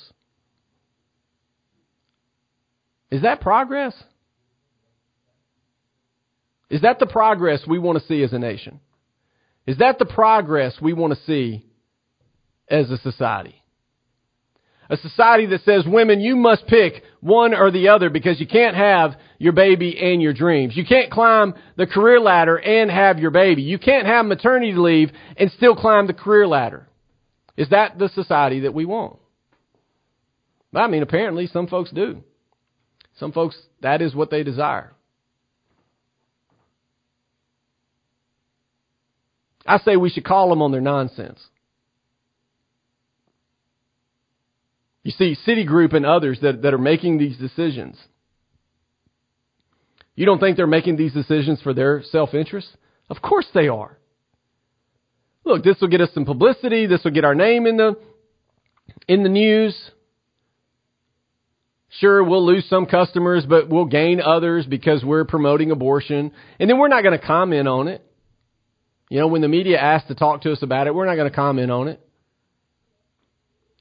Is 3.09 3.23
that 3.23 3.41
progress? 3.41 3.95
Is 6.69 6.81
that 6.81 6.99
the 6.99 7.07
progress 7.07 7.63
we 7.67 7.79
want 7.79 7.97
to 7.97 8.05
see 8.05 8.21
as 8.21 8.33
a 8.33 8.37
nation? 8.37 8.81
Is 9.65 9.79
that 9.79 9.97
the 9.97 10.05
progress 10.05 10.75
we 10.79 10.93
want 10.93 11.15
to 11.15 11.19
see 11.25 11.65
as 12.69 12.91
a 12.91 12.99
society? 12.99 13.59
a 14.89 14.97
society 14.97 15.45
that 15.45 15.61
says, 15.65 15.83
women, 15.85 16.19
you 16.19 16.35
must 16.35 16.65
pick 16.65 17.03
one 17.21 17.53
or 17.53 17.69
the 17.69 17.89
other 17.89 18.09
because 18.09 18.39
you 18.39 18.47
can't 18.47 18.75
have 18.75 19.15
your 19.39 19.53
baby 19.53 19.97
and 19.97 20.21
your 20.21 20.33
dreams. 20.33 20.75
You 20.77 20.85
can't 20.85 21.09
climb 21.09 21.55
the 21.77 21.87
career 21.87 22.19
ladder 22.19 22.57
and 22.57 22.91
have 22.91 23.17
your 23.17 23.31
baby. 23.31 23.63
You 23.63 23.79
can't 23.79 24.05
have 24.05 24.25
maternity 24.25 24.73
leave 24.73 25.11
and 25.37 25.49
still 25.51 25.75
climb 25.75 26.05
the 26.05 26.13
career 26.13 26.45
ladder. 26.45 26.87
Is 27.57 27.69
that 27.69 27.97
the 27.97 28.09
society 28.09 28.59
that 28.61 28.73
we 28.73 28.85
want? 28.85 29.17
I 30.75 30.87
mean, 30.87 31.01
apparently 31.01 31.47
some 31.47 31.67
folks 31.67 31.89
do. 31.89 32.21
Some 33.17 33.31
folks, 33.31 33.57
that 33.81 34.01
is 34.01 34.13
what 34.13 34.29
they 34.29 34.43
desire. 34.43 34.93
I 39.65 39.79
say 39.79 39.95
we 39.95 40.09
should 40.09 40.25
call 40.25 40.49
them 40.49 40.61
on 40.61 40.71
their 40.71 40.81
nonsense. 40.81 41.39
You 45.03 45.11
see 45.11 45.35
Citigroup 45.47 45.93
and 45.93 46.05
others 46.05 46.39
that, 46.41 46.61
that 46.63 46.73
are 46.73 46.77
making 46.77 47.17
these 47.17 47.37
decisions. 47.37 47.97
You 50.19 50.25
don't 50.25 50.39
think 50.39 50.57
they're 50.57 50.67
making 50.67 50.97
these 50.97 51.13
decisions 51.13 51.61
for 51.61 51.73
their 51.73 52.03
self 52.03 52.33
interest? 52.33 52.67
Of 53.09 53.21
course 53.21 53.47
they 53.53 53.69
are. 53.69 53.97
Look, 55.45 55.63
this 55.63 55.77
will 55.79 55.87
get 55.87 56.01
us 56.01 56.09
some 56.13 56.25
publicity. 56.25 56.87
This 56.87 57.05
will 57.05 57.11
get 57.11 57.23
our 57.23 57.35
name 57.35 57.65
in 57.65 57.77
the 57.77 57.97
in 59.07 59.23
the 59.23 59.29
news. 59.29 59.79
Sure, 61.87 62.21
we'll 62.21 62.45
lose 62.45 62.67
some 62.67 62.85
customers, 62.85 63.45
but 63.47 63.69
we'll 63.69 63.85
gain 63.85 64.19
others 64.19 64.65
because 64.65 65.05
we're 65.05 65.23
promoting 65.23 65.71
abortion. 65.71 66.33
And 66.59 66.69
then 66.69 66.79
we're 66.79 66.89
not 66.89 67.01
going 67.01 67.17
to 67.17 67.25
comment 67.25 67.69
on 67.69 67.87
it. 67.87 68.05
You 69.09 69.21
know, 69.21 69.27
when 69.27 69.39
the 69.39 69.47
media 69.47 69.79
asks 69.79 70.09
to 70.09 70.15
talk 70.15 70.41
to 70.41 70.51
us 70.51 70.61
about 70.61 70.87
it, 70.87 70.93
we're 70.93 71.05
not 71.05 71.15
going 71.15 71.29
to 71.29 71.35
comment 71.35 71.71
on 71.71 71.87
it. 71.87 72.05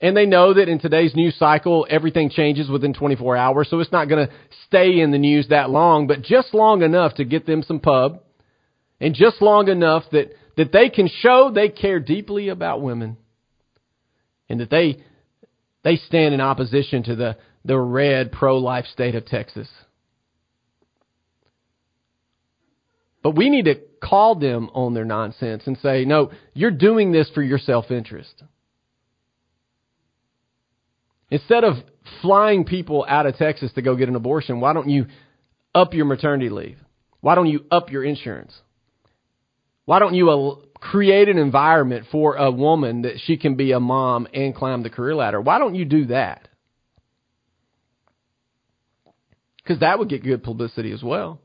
And 0.01 0.17
they 0.17 0.27
know 0.27 0.55
that 0.55 0.69
in 0.69 0.79
today's 0.79 1.17
news 1.17 1.37
cycle, 1.37 1.87
everything 1.91 2.31
changes 2.31 2.71
within 2.71 2.95
24 2.95 3.37
hours, 3.37 3.69
so 3.69 3.81
it's 3.81 3.91
not 3.91 4.09
going 4.09 4.29
to 4.29 4.35
stay 4.67 5.01
in 5.01 5.11
the 5.11 5.19
news 5.19 5.49
that 5.49 5.71
long, 5.71 6.07
but 6.07 6.23
just 6.23 6.55
long 6.55 6.83
enough 6.83 7.15
to 7.15 7.25
get 7.25 7.47
them 7.47 7.63
some 7.63 7.81
pub, 7.81 8.21
and 9.01 9.15
just 9.15 9.43
long 9.43 9.69
enough 9.69 10.05
that, 10.13 10.33
that 10.57 10.73
they 10.73 10.89
can 10.89 11.09
show 11.09 11.51
they 11.53 11.69
care 11.69 11.99
deeply 11.99 12.49
about 12.49 12.81
women, 12.81 13.17
and 14.49 14.61
that 14.61 14.71
they, 14.71 15.03
they 15.83 15.97
stand 15.97 16.33
in 16.33 16.41
opposition 16.41 17.03
to 17.03 17.17
the, 17.17 17.37
the 17.65 17.79
red 17.79 18.31
pro-life 18.31 18.87
state 18.93 19.17
of 19.17 19.27
Texas. 19.27 19.69
But 23.21 23.37
we 23.37 23.51
need 23.51 23.65
to 23.65 23.81
call 24.01 24.37
them 24.37 24.71
on 24.75 24.95
their 24.95 25.05
nonsense 25.05 25.65
and 25.67 25.77
say, 25.79 26.05
no, 26.05 26.31
you're 26.55 26.71
doing 26.71 27.11
this 27.11 27.29
for 27.35 27.43
your 27.43 27.59
self-interest. 27.59 28.45
Instead 31.31 31.65
of 31.65 31.75
flying 32.23 32.65
people 32.65 33.05
out 33.09 33.27
of 33.27 33.37
Texas 33.37 33.73
to 33.75 33.83
go 33.83 33.97
get 33.97 34.09
an 34.09 34.17
abortion, 34.17 34.61
why 34.61 34.73
don't 34.73 34.89
you 34.89 35.07
up 35.75 35.95
your 35.95 36.07
maternity 36.07 36.49
leave? 36.49 36.79
Why 37.21 37.35
don't 37.35 37.49
you 37.49 37.65
up 37.71 37.91
your 37.91 38.05
insurance? 38.05 38.55
Why 39.85 39.99
don't 39.99 40.15
you 40.15 40.31
uh, 40.31 40.57
create 40.81 41.29
an 41.29 41.39
environment 41.39 42.07
for 42.13 42.37
a 42.37 42.51
woman 42.51 43.03
that 43.03 43.21
she 43.25 43.37
can 43.37 43.57
be 43.57 43.73
a 43.73 43.81
mom 43.81 44.29
and 44.33 44.55
climb 44.55 44.83
the 44.83 44.91
career 44.91 45.15
ladder? 45.15 45.41
Why 45.41 45.59
don't 45.59 45.75
you 45.75 45.85
do 45.85 46.07
that? 46.07 46.49
Because 49.57 49.81
that 49.81 49.99
would 49.99 50.09
get 50.09 50.23
good 50.23 50.43
publicity 50.43 50.93
as 50.93 51.03
well. 51.03 51.41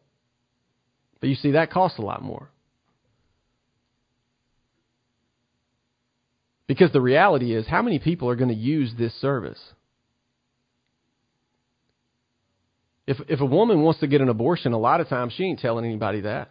But 1.20 1.30
you 1.30 1.36
see, 1.36 1.52
that 1.52 1.72
costs 1.72 2.00
a 2.00 2.02
lot 2.02 2.22
more. 2.22 2.50
Because 6.68 6.92
the 6.92 7.02
reality 7.02 7.54
is, 7.54 7.68
how 7.68 7.82
many 7.82 8.00
people 8.00 8.30
are 8.30 8.36
going 8.36 8.50
to 8.50 8.56
use 8.56 8.94
this 8.98 9.13
service? 9.22 9.60
If 13.05 13.17
if 13.27 13.41
a 13.41 13.45
woman 13.45 13.81
wants 13.81 14.00
to 14.00 14.07
get 14.07 14.22
an 14.22 14.29
abortion, 14.29 14.74
a 14.74 14.77
lot 14.77 15.01
of 15.01 15.10
times 15.10 15.33
she 15.33 15.43
ain't 15.43 15.60
telling 15.60 15.86
anybody 15.86 16.22
that. 16.22 16.50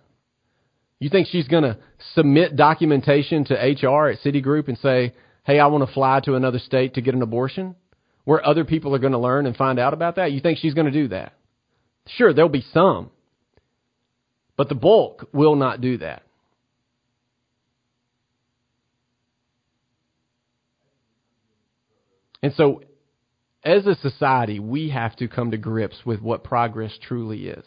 You 0.98 1.08
think 1.08 1.28
she's 1.28 1.48
going 1.48 1.64
to 1.64 1.78
submit 2.14 2.56
documentation 2.56 3.44
to 3.46 3.54
HR 3.54 4.08
at 4.08 4.20
Citigroup 4.20 4.68
and 4.68 4.78
say, 4.78 5.14
"Hey, 5.44 5.58
I 5.58 5.66
want 5.66 5.86
to 5.86 5.92
fly 5.92 6.20
to 6.20 6.34
another 6.34 6.58
state 6.58 6.94
to 6.94 7.00
get 7.00 7.14
an 7.14 7.22
abortion," 7.22 7.74
where 8.24 8.44
other 8.46 8.64
people 8.64 8.94
are 8.94 8.98
going 9.00 9.12
to 9.12 9.18
learn 9.18 9.46
and 9.46 9.56
find 9.56 9.78
out 9.78 9.94
about 9.94 10.16
that? 10.16 10.32
You 10.32 10.40
think 10.40 10.58
she's 10.58 10.74
going 10.74 10.86
to 10.86 10.92
do 10.92 11.08
that? 11.08 11.32
Sure, 12.06 12.32
there'll 12.32 12.50
be 12.50 12.64
some, 12.72 13.10
but 14.56 14.68
the 14.68 14.74
bulk 14.74 15.28
will 15.32 15.56
not 15.56 15.80
do 15.80 15.98
that. 15.98 16.22
And 22.42 22.52
so, 22.54 22.82
as 23.64 23.86
a 23.86 23.94
society, 23.96 24.58
we 24.58 24.90
have 24.90 25.14
to 25.16 25.28
come 25.28 25.50
to 25.52 25.56
grips 25.56 25.96
with 26.04 26.20
what 26.20 26.44
progress 26.44 26.92
truly 27.00 27.48
is. 27.48 27.64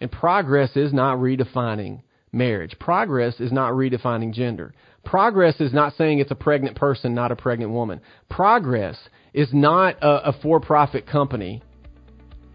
And 0.00 0.10
progress 0.10 0.76
is 0.76 0.92
not 0.92 1.18
redefining 1.18 2.02
marriage. 2.32 2.76
Progress 2.78 3.40
is 3.40 3.52
not 3.52 3.72
redefining 3.72 4.32
gender. 4.32 4.72
Progress 5.04 5.60
is 5.60 5.72
not 5.72 5.94
saying 5.96 6.18
it's 6.18 6.30
a 6.30 6.36
pregnant 6.36 6.76
person, 6.76 7.14
not 7.14 7.32
a 7.32 7.36
pregnant 7.36 7.72
woman. 7.72 8.00
Progress 8.28 8.96
is 9.34 9.48
not 9.52 9.96
a, 10.02 10.28
a 10.28 10.32
for 10.42 10.60
profit 10.60 11.06
company 11.06 11.62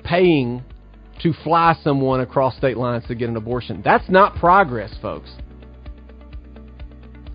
paying 0.04 0.64
to 1.22 1.34
fly 1.44 1.76
someone 1.84 2.22
across 2.22 2.56
state 2.58 2.78
lines 2.78 3.04
to 3.08 3.16
get 3.16 3.28
an 3.30 3.36
abortion. 3.36 3.82
That's 3.84 4.10
not 4.10 4.36
progress, 4.36 4.94
folks. 5.02 5.30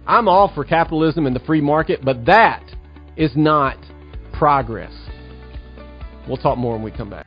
I'm 0.06 0.28
all 0.28 0.52
for 0.54 0.64
capitalism 0.64 1.26
and 1.26 1.36
the 1.36 1.40
free 1.40 1.60
market, 1.60 2.00
but 2.04 2.24
that 2.26 2.64
is 3.16 3.32
not 3.36 3.76
progress. 4.32 4.92
We'll 6.28 6.36
talk 6.36 6.58
more 6.58 6.74
when 6.74 6.82
we 6.82 6.90
come 6.90 7.10
back. 7.10 7.26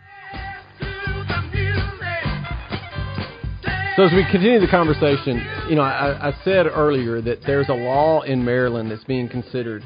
So 3.95 4.03
as 4.03 4.11
we 4.11 4.25
continue 4.29 4.59
the 4.59 4.67
conversation, 4.69 5.37
you 5.69 5.75
know, 5.75 5.81
I, 5.81 6.29
I, 6.29 6.33
said 6.43 6.65
earlier 6.65 7.21
that 7.21 7.43
there's 7.45 7.69
a 7.69 7.73
law 7.73 8.23
in 8.23 8.43
Maryland 8.43 8.91
that's 8.91 9.05
being 9.05 9.29
considered 9.29 9.83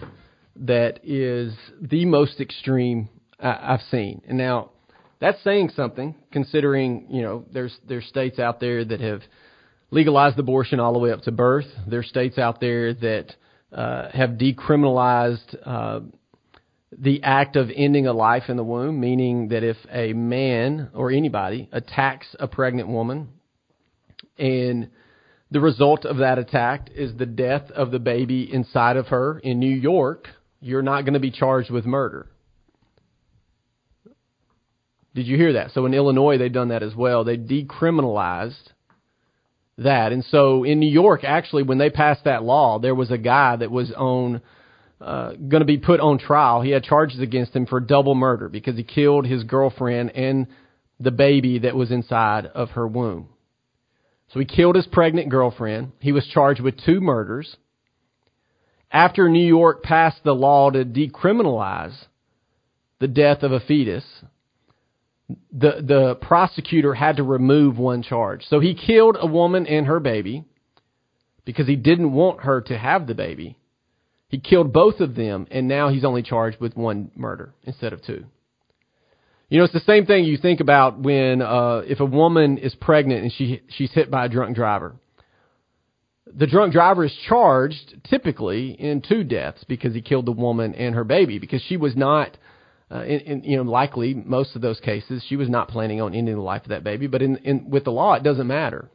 that 0.55 0.99
is 1.03 1.53
the 1.79 2.05
most 2.05 2.41
extreme 2.41 3.07
I've 3.39 3.83
seen. 3.91 4.23
And 4.27 4.37
now, 4.37 4.71
That's 5.19 5.41
saying 5.43 5.71
something, 5.75 6.15
considering 6.31 7.05
you 7.09 7.21
know 7.21 7.45
there's 7.51 7.77
there's 7.87 8.07
states 8.07 8.39
out 8.39 8.59
there 8.59 8.83
that 8.83 8.99
have 9.01 9.21
legalized 9.91 10.39
abortion 10.39 10.79
all 10.79 10.93
the 10.93 10.99
way 10.99 11.11
up 11.11 11.21
to 11.23 11.31
birth. 11.31 11.67
There's 11.87 12.07
states 12.07 12.37
out 12.37 12.59
there 12.59 12.93
that 12.93 13.35
uh, 13.71 14.09
have 14.11 14.31
decriminalized 14.31 15.55
uh, 15.65 15.99
the 16.97 17.21
act 17.23 17.55
of 17.55 17.69
ending 17.75 18.07
a 18.07 18.13
life 18.13 18.43
in 18.47 18.57
the 18.57 18.63
womb, 18.63 18.99
meaning 18.99 19.49
that 19.49 19.63
if 19.63 19.77
a 19.91 20.13
man 20.13 20.89
or 20.93 21.11
anybody 21.11 21.69
attacks 21.71 22.35
a 22.39 22.47
pregnant 22.47 22.89
woman 22.89 23.29
and 24.37 24.89
the 25.51 25.59
result 25.59 26.05
of 26.05 26.17
that 26.17 26.39
attack 26.39 26.89
is 26.93 27.15
the 27.17 27.25
death 27.25 27.69
of 27.71 27.91
the 27.91 27.99
baby 27.99 28.51
inside 28.51 28.97
of 28.97 29.07
her 29.07 29.39
in 29.39 29.59
New 29.59 29.75
York, 29.75 30.27
you're 30.61 30.81
not 30.81 31.01
going 31.01 31.13
to 31.13 31.19
be 31.19 31.31
charged 31.31 31.71
with 31.71 31.85
murder. 31.85 32.27
Did 35.15 35.27
you 35.27 35.37
hear 35.37 35.53
that? 35.53 35.71
So 35.71 35.85
in 35.85 35.93
Illinois, 35.93 36.37
they've 36.37 36.53
done 36.53 36.69
that 36.69 36.83
as 36.83 36.95
well. 36.95 37.23
They 37.23 37.37
decriminalized 37.37 38.71
that. 39.83 40.11
And 40.11 40.23
so 40.25 40.63
in 40.63 40.79
New 40.79 40.91
York, 40.91 41.23
actually, 41.23 41.63
when 41.63 41.77
they 41.77 41.89
passed 41.89 42.25
that 42.25 42.43
law, 42.43 42.79
there 42.79 42.95
was 42.95 43.11
a 43.11 43.17
guy 43.17 43.55
that 43.55 43.71
was 43.71 43.91
on 43.91 44.41
uh, 45.01 45.31
going 45.33 45.61
to 45.61 45.65
be 45.65 45.77
put 45.77 45.99
on 45.99 46.19
trial. 46.19 46.61
He 46.61 46.71
had 46.71 46.83
charges 46.83 47.19
against 47.19 47.55
him 47.55 47.65
for 47.65 47.79
double 47.79 48.15
murder 48.15 48.49
because 48.49 48.75
he 48.75 48.83
killed 48.83 49.25
his 49.25 49.43
girlfriend 49.43 50.11
and 50.15 50.47
the 50.99 51.11
baby 51.11 51.59
that 51.59 51.75
was 51.75 51.91
inside 51.91 52.45
of 52.47 52.71
her 52.71 52.87
womb. 52.87 53.29
So 54.33 54.39
he 54.39 54.45
killed 54.45 54.75
his 54.75 54.87
pregnant 54.87 55.29
girlfriend. 55.29 55.93
He 55.99 56.11
was 56.11 56.27
charged 56.27 56.61
with 56.61 56.75
two 56.85 57.01
murders. 57.01 57.55
After 58.91 59.29
New 59.29 59.45
York 59.45 59.83
passed 59.83 60.23
the 60.23 60.33
law 60.33 60.69
to 60.69 60.83
decriminalize 60.83 61.95
the 62.99 63.07
death 63.07 63.43
of 63.43 63.51
a 63.51 63.59
fetus, 63.59 64.03
the 65.51 65.81
the 65.81 66.15
prosecutor 66.15 66.93
had 66.93 67.17
to 67.17 67.23
remove 67.23 67.77
one 67.77 68.01
charge. 68.01 68.45
So 68.47 68.59
he 68.59 68.73
killed 68.73 69.17
a 69.19 69.27
woman 69.27 69.67
and 69.67 69.85
her 69.85 69.99
baby 69.99 70.45
because 71.45 71.67
he 71.67 71.75
didn't 71.75 72.13
want 72.13 72.41
her 72.41 72.61
to 72.61 72.77
have 72.77 73.07
the 73.07 73.15
baby. 73.15 73.57
He 74.27 74.39
killed 74.39 74.71
both 74.71 74.99
of 74.99 75.15
them, 75.15 75.47
and 75.49 75.67
now 75.67 75.89
he's 75.89 76.05
only 76.05 76.21
charged 76.21 76.59
with 76.59 76.75
one 76.75 77.11
murder 77.15 77.53
instead 77.63 77.93
of 77.93 78.03
two. 78.03 78.25
You 79.49 79.57
know, 79.57 79.63
it's 79.63 79.73
the 79.73 79.79
same 79.79 80.05
thing 80.05 80.25
you 80.25 80.37
think 80.37 80.59
about 80.59 80.99
when 80.99 81.41
uh, 81.41 81.81
if 81.87 81.99
a 81.99 82.05
woman 82.05 82.59
is 82.59 82.75
pregnant 82.75 83.23
and 83.23 83.33
she 83.33 83.61
she's 83.69 83.91
hit 83.91 84.11
by 84.11 84.25
a 84.25 84.29
drunk 84.29 84.55
driver. 84.55 84.95
The 86.31 86.45
drunk 86.45 86.73
driver 86.73 87.05
is 87.05 87.17
charged 87.27 88.07
typically 88.07 88.71
in 88.71 89.01
two 89.01 89.23
deaths 89.23 89.63
because 89.67 89.95
he 89.95 90.01
killed 90.01 90.27
the 90.27 90.31
woman 90.31 90.75
and 90.75 90.93
her 90.93 91.03
baby 91.03 91.39
because 91.39 91.63
she 91.63 91.77
was 91.77 91.95
not 91.95 92.37
uh, 92.91 93.03
in, 93.03 93.19
in, 93.19 93.43
you 93.43 93.57
know, 93.57 93.63
likely 93.63 94.13
most 94.13 94.55
of 94.55 94.61
those 94.61 94.79
cases, 94.79 95.23
she 95.27 95.35
was 95.35 95.47
not 95.49 95.69
planning 95.69 96.01
on 96.01 96.15
ending 96.15 96.35
the 96.35 96.41
life 96.41 96.63
of 96.63 96.69
that 96.69 96.83
baby. 96.83 97.07
But 97.07 97.21
in, 97.21 97.37
in 97.37 97.69
with 97.69 97.83
the 97.83 97.91
law, 97.91 98.13
it 98.15 98.23
doesn't 98.23 98.47
matter. 98.47 98.89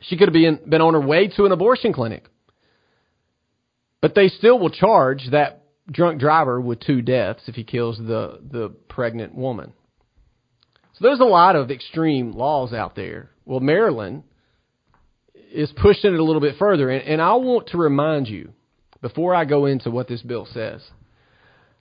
She 0.00 0.16
could 0.16 0.28
have 0.28 0.32
been 0.32 0.60
been 0.68 0.80
on 0.80 0.94
her 0.94 1.00
way 1.00 1.28
to 1.28 1.44
an 1.44 1.52
abortion 1.52 1.92
clinic, 1.92 2.24
but 4.00 4.14
they 4.14 4.28
still 4.28 4.58
will 4.58 4.70
charge 4.70 5.28
that 5.30 5.64
drunk 5.90 6.20
driver 6.20 6.60
with 6.60 6.80
two 6.80 7.02
deaths 7.02 7.42
if 7.46 7.54
he 7.54 7.64
kills 7.64 7.98
the 7.98 8.40
the 8.50 8.70
pregnant 8.88 9.34
woman. 9.34 9.72
So 10.94 11.04
there's 11.04 11.20
a 11.20 11.24
lot 11.24 11.56
of 11.56 11.70
extreme 11.70 12.32
laws 12.32 12.72
out 12.72 12.94
there. 12.94 13.30
Well, 13.44 13.60
Maryland 13.60 14.22
is 15.52 15.70
pushing 15.76 16.14
it 16.14 16.18
a 16.18 16.24
little 16.24 16.40
bit 16.40 16.56
further, 16.58 16.88
and, 16.90 17.06
and 17.06 17.20
I 17.20 17.34
want 17.34 17.68
to 17.68 17.78
remind 17.78 18.28
you 18.28 18.52
before 19.02 19.34
I 19.34 19.44
go 19.44 19.66
into 19.66 19.90
what 19.90 20.08
this 20.08 20.22
bill 20.22 20.46
says 20.50 20.82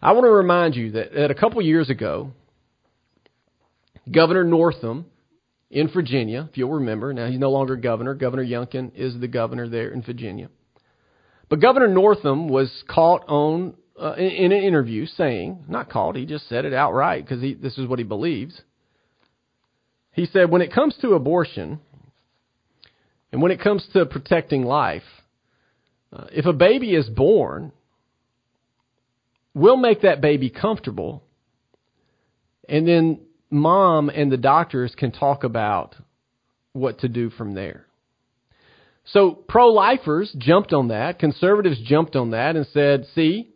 I 0.05 0.11
want 0.11 0.25
to 0.25 0.29
remind 0.29 0.75
you 0.75 0.91
that, 0.91 1.15
that 1.15 1.31
a 1.31 1.33
couple 1.33 1.59
years 1.63 1.89
ago, 1.89 2.31
Governor 4.13 4.43
Northam 4.43 5.07
in 5.71 5.87
Virginia, 5.91 6.47
if 6.47 6.59
you'll 6.59 6.73
remember, 6.73 7.11
now 7.11 7.27
he's 7.27 7.39
no 7.39 7.49
longer 7.49 7.75
governor. 7.75 8.13
Governor 8.13 8.45
Youngkin 8.45 8.91
is 8.93 9.19
the 9.19 9.27
governor 9.27 9.67
there 9.67 9.89
in 9.89 10.03
Virginia. 10.03 10.49
But 11.49 11.59
Governor 11.59 11.87
Northam 11.87 12.49
was 12.49 12.83
caught 12.87 13.25
on 13.27 13.77
uh, 13.99 14.13
in, 14.13 14.27
in, 14.27 14.51
an 14.51 14.63
interview 14.63 15.07
saying, 15.07 15.65
not 15.67 15.89
caught, 15.89 16.15
he 16.15 16.27
just 16.27 16.47
said 16.49 16.65
it 16.65 16.73
outright 16.73 17.25
because 17.25 17.41
this 17.59 17.75
is 17.79 17.87
what 17.87 17.97
he 17.97 18.05
believes. 18.05 18.61
He 20.11 20.27
said, 20.27 20.51
when 20.51 20.61
it 20.61 20.71
comes 20.71 20.95
to 21.01 21.15
abortion 21.15 21.79
and 23.31 23.41
when 23.41 23.51
it 23.51 23.59
comes 23.59 23.83
to 23.93 24.05
protecting 24.05 24.65
life, 24.65 25.01
uh, 26.13 26.25
if 26.31 26.45
a 26.45 26.53
baby 26.53 26.93
is 26.93 27.09
born 27.09 27.71
we'll 29.55 29.77
make 29.77 30.01
that 30.01 30.21
baby 30.21 30.51
comfortable, 30.51 31.23
and 32.69 32.87
then 32.87 33.21
mom 33.49 34.09
and 34.09 34.31
the 34.31 34.37
doctors 34.37 34.93
can 34.95 35.11
talk 35.11 35.43
about 35.43 35.95
what 36.73 36.99
to 36.99 37.07
do 37.07 37.31
from 37.31 37.55
there. 37.55 37.87
So 39.05 39.31
pro 39.31 39.67
lifers 39.67 40.31
jumped 40.37 40.73
on 40.73 40.89
that, 40.89 41.19
conservatives 41.19 41.79
jumped 41.83 42.15
on 42.15 42.31
that 42.31 42.55
and 42.55 42.67
said, 42.73 43.05
see, 43.15 43.49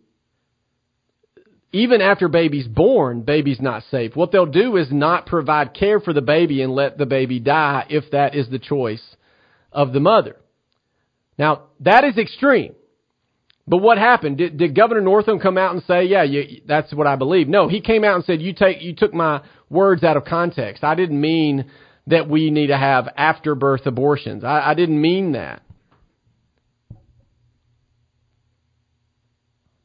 even 1.72 2.02
after 2.02 2.28
baby's 2.28 2.68
born, 2.68 3.22
baby's 3.22 3.62
not 3.62 3.84
safe. 3.92 4.16
What 4.16 4.32
they'll 4.32 4.46
do 4.46 4.78
is 4.78 4.92
not 4.92 5.26
provide 5.26 5.74
care 5.74 6.00
for 6.00 6.14
the 6.14 6.22
baby 6.22 6.62
and 6.62 6.74
let 6.74 6.98
the 6.98 7.06
baby 7.06 7.40
die 7.40 7.86
if 7.90 8.10
that 8.12 8.36
is 8.36 8.50
the 8.50 8.60
choice 8.60 9.04
of 9.72 9.92
the 9.92 10.00
mother. 10.00 10.36
Now, 11.38 11.64
that 11.82 12.04
is 12.04 12.18
extreme. 12.18 12.74
But 13.70 13.78
what 13.78 14.00
happened? 14.00 14.40
Did, 14.40 14.58
did 14.58 14.76
Governor 14.76 15.02
Northam 15.02 15.40
come 15.40 15.56
out 15.56 15.76
and 15.76 15.84
say, 15.84 16.06
"Yeah, 16.06 16.24
you, 16.24 16.62
that's 16.66 16.92
what 16.92 17.06
I 17.06 17.16
believe"? 17.16 17.48
No, 17.48 17.68
he 17.68 17.82
came 17.82 18.04
out 18.04 18.16
and 18.16 18.26
said, 18.26 18.42
"You 18.42 18.52
take 18.52 18.82
you 18.82 18.96
took 18.96 19.14
my 19.14 19.44
words 19.70 20.04
out 20.04 20.18
of 20.18 20.26
context. 20.26 20.84
I 20.84 20.96
didn't 20.96 21.22
mean 21.22 21.70
that 22.08 22.28
we 22.28 22.50
need 22.50 22.68
to 22.68 22.78
have 22.78 23.08
after 23.16 23.54
birth 23.54 23.86
abortions. 23.86 24.44
I, 24.44 24.72
I 24.72 24.74
didn't 24.74 25.00
mean 25.00 25.34
that." 25.34 25.62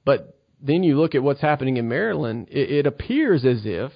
But 0.06 0.38
then 0.62 0.82
you 0.82 0.98
look 0.98 1.14
at 1.14 1.22
what's 1.22 1.42
happening 1.42 1.76
in 1.76 1.86
Maryland. 1.86 2.48
It, 2.50 2.70
it 2.70 2.86
appears 2.86 3.44
as 3.44 3.62
if 3.66 3.92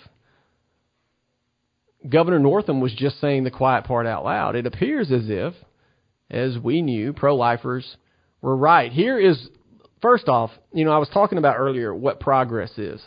Governor 2.07 2.39
Northam 2.39 2.83
was 2.83 2.93
just 2.95 3.23
saying 3.23 3.45
the 3.45 3.51
quiet 3.51 3.85
part 3.85 4.07
out 4.07 4.23
loud. 4.23 4.55
It 4.55 4.67
appears 4.67 5.11
as 5.11 5.31
if, 5.31 5.55
as 6.31 6.59
we 6.59 6.83
knew, 6.83 7.15
pro-lifers 7.15 7.97
were 8.43 8.57
right. 8.57 8.93
Here 8.93 9.19
is 9.19 9.49
First 10.01 10.29
off, 10.29 10.51
you 10.73 10.85
know, 10.85 10.93
I 10.93 10.99
was 10.99 11.09
talking 11.09 11.39
about 11.39 11.57
earlier 11.59 11.95
what 11.95 12.21
progress 12.21 12.77
is. 12.79 13.01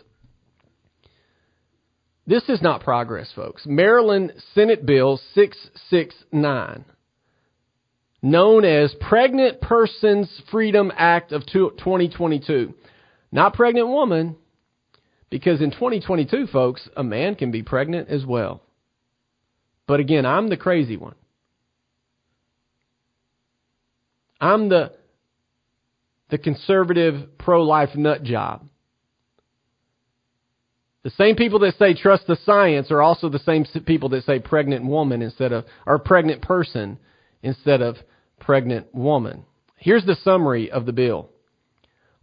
This 2.27 2.47
is 2.49 2.61
not 2.61 2.83
progress, 2.83 3.31
folks. 3.35 3.65
Maryland 3.65 4.33
Senate 4.53 4.85
Bill 4.85 5.19
669, 5.33 6.85
known 8.21 8.65
as 8.65 8.93
Pregnant 8.99 9.59
Persons 9.61 10.41
Freedom 10.51 10.91
Act 10.95 11.31
of 11.31 11.45
2022. 11.45 12.73
Not 13.31 13.53
pregnant 13.53 13.87
woman, 13.87 14.35
because 15.29 15.61
in 15.61 15.71
2022, 15.71 16.47
folks, 16.47 16.87
a 16.95 17.03
man 17.03 17.35
can 17.35 17.51
be 17.51 17.63
pregnant 17.63 18.09
as 18.09 18.25
well. 18.25 18.61
But 19.87 19.99
again, 19.99 20.25
I'm 20.25 20.49
the 20.49 20.57
crazy 20.57 20.97
one. 20.97 21.15
I'm 24.39 24.69
the 24.69 24.93
the 26.31 26.37
conservative 26.37 27.37
pro 27.37 27.61
life 27.61 27.93
nut 27.95 28.23
job. 28.23 28.65
The 31.03 31.11
same 31.11 31.35
people 31.35 31.59
that 31.59 31.77
say 31.77 31.93
trust 31.93 32.25
the 32.27 32.37
science 32.45 32.89
are 32.89 33.01
also 33.01 33.29
the 33.29 33.39
same 33.39 33.65
people 33.85 34.09
that 34.09 34.23
say 34.23 34.39
pregnant 34.39 34.85
woman 34.85 35.21
instead 35.21 35.51
of, 35.51 35.65
or 35.85 35.99
pregnant 35.99 36.41
person 36.41 36.99
instead 37.43 37.81
of 37.81 37.97
pregnant 38.39 38.93
woman. 38.93 39.45
Here's 39.77 40.05
the 40.05 40.17
summary 40.23 40.71
of 40.71 40.85
the 40.85 40.93
bill. 40.93 41.29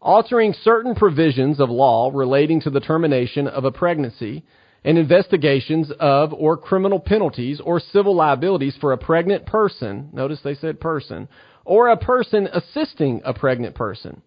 Altering 0.01 0.55
certain 0.63 0.95
provisions 0.95 1.61
of 1.61 1.71
law 1.71 2.11
relating 2.15 2.61
to 2.63 2.71
the 2.71 2.81
termination 2.81 3.49
of 3.49 3.65
a 3.65 3.73
pregnancy 3.73 4.45
and 4.85 4.97
investigations 4.97 5.91
of 5.99 6.33
or 6.33 6.57
criminal 6.57 7.01
penalties 7.01 7.61
or 7.63 7.81
civil 7.81 8.15
liabilities 8.15 8.77
for 8.81 8.93
a 8.93 8.99
pregnant 8.99 9.45
person. 9.45 10.09
Notice 10.13 10.39
they 10.45 10.55
said 10.55 10.81
person 10.81 11.29
or 11.69 11.89
a 11.89 11.99
person 11.99 12.49
assisting 12.51 13.21
a 13.27 13.35
pregnant 13.35 13.75
person, 13.75 14.23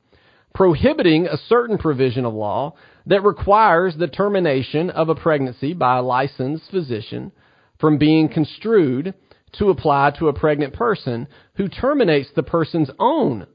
prohibiting 0.53 1.25
a 1.25 1.37
certain 1.49 1.79
provision 1.79 2.23
of 2.23 2.35
law 2.35 2.75
that 3.07 3.23
requires 3.23 3.95
the 3.97 4.07
termination 4.07 4.91
of 4.91 5.09
a 5.09 5.15
pregnancy 5.15 5.73
by 5.73 5.97
a 5.97 6.03
licensed 6.03 6.69
physician 6.69 7.31
from 7.79 7.97
being 7.97 8.29
construed 8.29 9.15
to 9.53 9.69
apply 9.69 10.11
to 10.11 10.27
a 10.27 10.33
pregnant 10.33 10.71
person 10.71 11.27
who 11.55 11.67
terminates 11.67 12.29
the 12.35 12.43
person's 12.43 12.91
own 12.99 13.47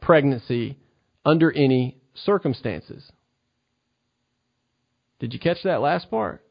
pregnancy 0.00 0.78
under 1.22 1.52
any 1.52 1.98
circumstances. 2.14 3.12
Did 5.18 5.34
you 5.34 5.38
catch 5.38 5.58
that 5.64 5.82
last 5.82 6.10
part? 6.10 6.42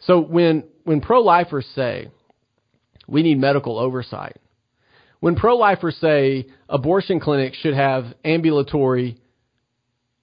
So 0.00 0.20
when 0.20 0.64
when 0.82 1.00
pro-lifers 1.00 1.66
say 1.76 2.10
we 3.08 3.22
need 3.22 3.38
medical 3.38 3.78
oversight. 3.78 4.36
When 5.20 5.34
pro 5.34 5.56
lifers 5.56 5.96
say 6.00 6.46
abortion 6.68 7.18
clinics 7.18 7.56
should 7.56 7.74
have 7.74 8.04
ambulatory 8.24 9.18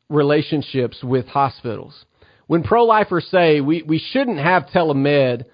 relationships 0.07 1.03
with 1.03 1.27
hospitals, 1.27 2.05
when 2.47 2.63
pro-lifers 2.63 3.27
say 3.31 3.59
we, 3.59 3.83
we 3.83 3.99
shouldn't 4.11 4.39
have 4.39 4.67
telemed 4.67 5.45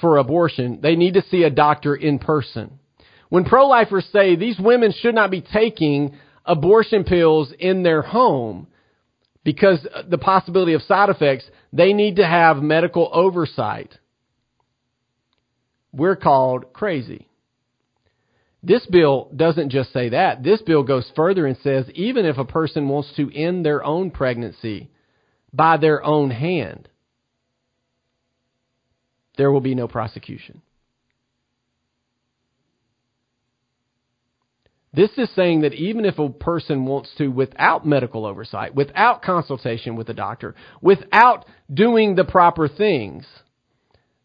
for 0.00 0.18
abortion, 0.18 0.80
they 0.82 0.96
need 0.96 1.14
to 1.14 1.22
see 1.30 1.42
a 1.42 1.50
doctor 1.50 1.94
in 1.94 2.18
person. 2.18 2.78
When 3.28 3.44
pro-lifers 3.44 4.06
say 4.12 4.36
these 4.36 4.58
women 4.58 4.92
should 5.00 5.14
not 5.14 5.30
be 5.30 5.40
taking 5.40 6.16
abortion 6.44 7.04
pills 7.04 7.52
in 7.58 7.82
their 7.82 8.02
home 8.02 8.66
because 9.42 9.86
the 10.08 10.18
possibility 10.18 10.74
of 10.74 10.82
side 10.82 11.08
effects, 11.08 11.44
they 11.72 11.92
need 11.92 12.16
to 12.16 12.26
have 12.26 12.58
medical 12.58 13.10
oversight. 13.12 13.92
We're 15.94 16.16
called 16.16 16.72
crazy. 16.72 17.28
This 18.62 18.84
bill 18.86 19.30
doesn't 19.34 19.70
just 19.70 19.92
say 19.92 20.08
that. 20.08 20.42
This 20.42 20.60
bill 20.62 20.82
goes 20.82 21.10
further 21.14 21.46
and 21.46 21.56
says 21.62 21.84
even 21.94 22.24
if 22.24 22.38
a 22.38 22.44
person 22.44 22.88
wants 22.88 23.12
to 23.16 23.30
end 23.32 23.64
their 23.64 23.84
own 23.84 24.10
pregnancy 24.10 24.90
by 25.52 25.76
their 25.76 26.02
own 26.02 26.30
hand, 26.30 26.88
there 29.36 29.52
will 29.52 29.60
be 29.60 29.74
no 29.74 29.86
prosecution. 29.86 30.62
This 34.92 35.10
is 35.16 35.28
saying 35.34 35.62
that 35.62 35.74
even 35.74 36.04
if 36.04 36.18
a 36.18 36.28
person 36.28 36.86
wants 36.86 37.10
to, 37.18 37.28
without 37.28 37.84
medical 37.84 38.24
oversight, 38.24 38.74
without 38.74 39.22
consultation 39.22 39.96
with 39.96 40.08
a 40.08 40.14
doctor, 40.14 40.54
without 40.80 41.44
doing 41.72 42.14
the 42.14 42.24
proper 42.24 42.68
things, 42.68 43.26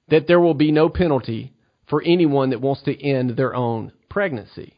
that 0.10 0.28
there 0.28 0.40
will 0.40 0.54
be 0.54 0.72
no 0.72 0.88
penalty 0.90 1.54
for 1.90 2.02
anyone 2.04 2.52
that 2.52 2.62
wants 2.62 2.84
to 2.84 3.04
end 3.04 3.32
their 3.32 3.56
own 3.56 3.92
pregnancy. 4.10 4.78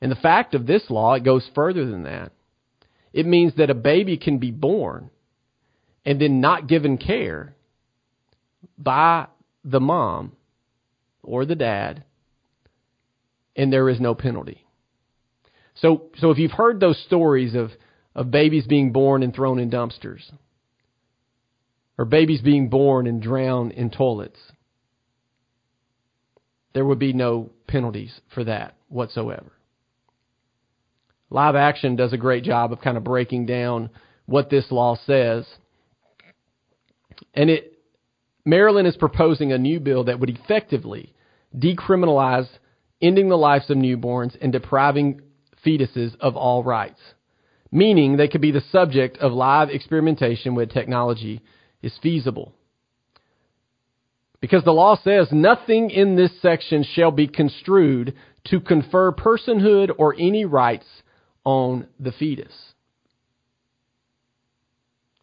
And 0.00 0.12
the 0.12 0.16
fact 0.16 0.54
of 0.54 0.66
this 0.66 0.82
law, 0.90 1.14
it 1.14 1.24
goes 1.24 1.48
further 1.54 1.86
than 1.86 2.02
that. 2.02 2.32
It 3.12 3.26
means 3.26 3.54
that 3.56 3.70
a 3.70 3.74
baby 3.74 4.16
can 4.16 4.38
be 4.38 4.50
born 4.50 5.10
and 6.04 6.20
then 6.20 6.40
not 6.40 6.68
given 6.68 6.98
care 6.98 7.54
by 8.76 9.28
the 9.64 9.80
mom 9.80 10.32
or 11.22 11.46
the 11.46 11.54
dad, 11.54 12.04
and 13.56 13.72
there 13.72 13.88
is 13.88 14.00
no 14.00 14.14
penalty. 14.14 14.66
So, 15.76 16.10
so 16.18 16.30
if 16.30 16.38
you've 16.38 16.50
heard 16.50 16.80
those 16.80 17.02
stories 17.06 17.54
of, 17.54 17.70
of 18.14 18.30
babies 18.30 18.66
being 18.66 18.92
born 18.92 19.22
and 19.22 19.34
thrown 19.34 19.58
in 19.58 19.70
dumpsters, 19.70 20.30
or 21.96 22.04
babies 22.04 22.42
being 22.42 22.68
born 22.68 23.06
and 23.06 23.22
drowned 23.22 23.72
in 23.72 23.90
toilets, 23.90 24.38
there 26.74 26.84
would 26.84 26.98
be 26.98 27.12
no 27.12 27.50
penalties 27.66 28.20
for 28.34 28.44
that 28.44 28.74
whatsoever. 28.88 29.52
Live 31.30 31.54
Action 31.54 31.96
does 31.96 32.12
a 32.12 32.18
great 32.18 32.44
job 32.44 32.72
of 32.72 32.80
kind 32.80 32.96
of 32.96 33.04
breaking 33.04 33.46
down 33.46 33.90
what 34.26 34.50
this 34.50 34.70
law 34.70 34.96
says. 35.06 35.46
And 37.32 37.48
it 37.50 37.72
Maryland 38.44 38.86
is 38.86 38.96
proposing 38.96 39.52
a 39.52 39.58
new 39.58 39.80
bill 39.80 40.04
that 40.04 40.20
would 40.20 40.28
effectively 40.28 41.14
decriminalize 41.56 42.48
ending 43.00 43.28
the 43.28 43.38
lives 43.38 43.70
of 43.70 43.78
newborns 43.78 44.36
and 44.40 44.52
depriving 44.52 45.22
fetuses 45.64 46.14
of 46.20 46.36
all 46.36 46.62
rights, 46.62 47.00
meaning 47.72 48.16
they 48.16 48.28
could 48.28 48.42
be 48.42 48.50
the 48.50 48.62
subject 48.70 49.16
of 49.18 49.32
live 49.32 49.70
experimentation 49.70 50.54
when 50.54 50.68
technology 50.68 51.40
is 51.82 51.98
feasible. 52.02 52.54
Because 54.44 54.62
the 54.62 54.72
law 54.72 54.94
says 55.02 55.28
nothing 55.32 55.88
in 55.88 56.16
this 56.16 56.30
section 56.42 56.84
shall 56.92 57.10
be 57.10 57.26
construed 57.26 58.14
to 58.48 58.60
confer 58.60 59.10
personhood 59.10 59.90
or 59.96 60.14
any 60.18 60.44
rights 60.44 60.84
on 61.44 61.86
the 61.98 62.12
fetus. 62.12 62.52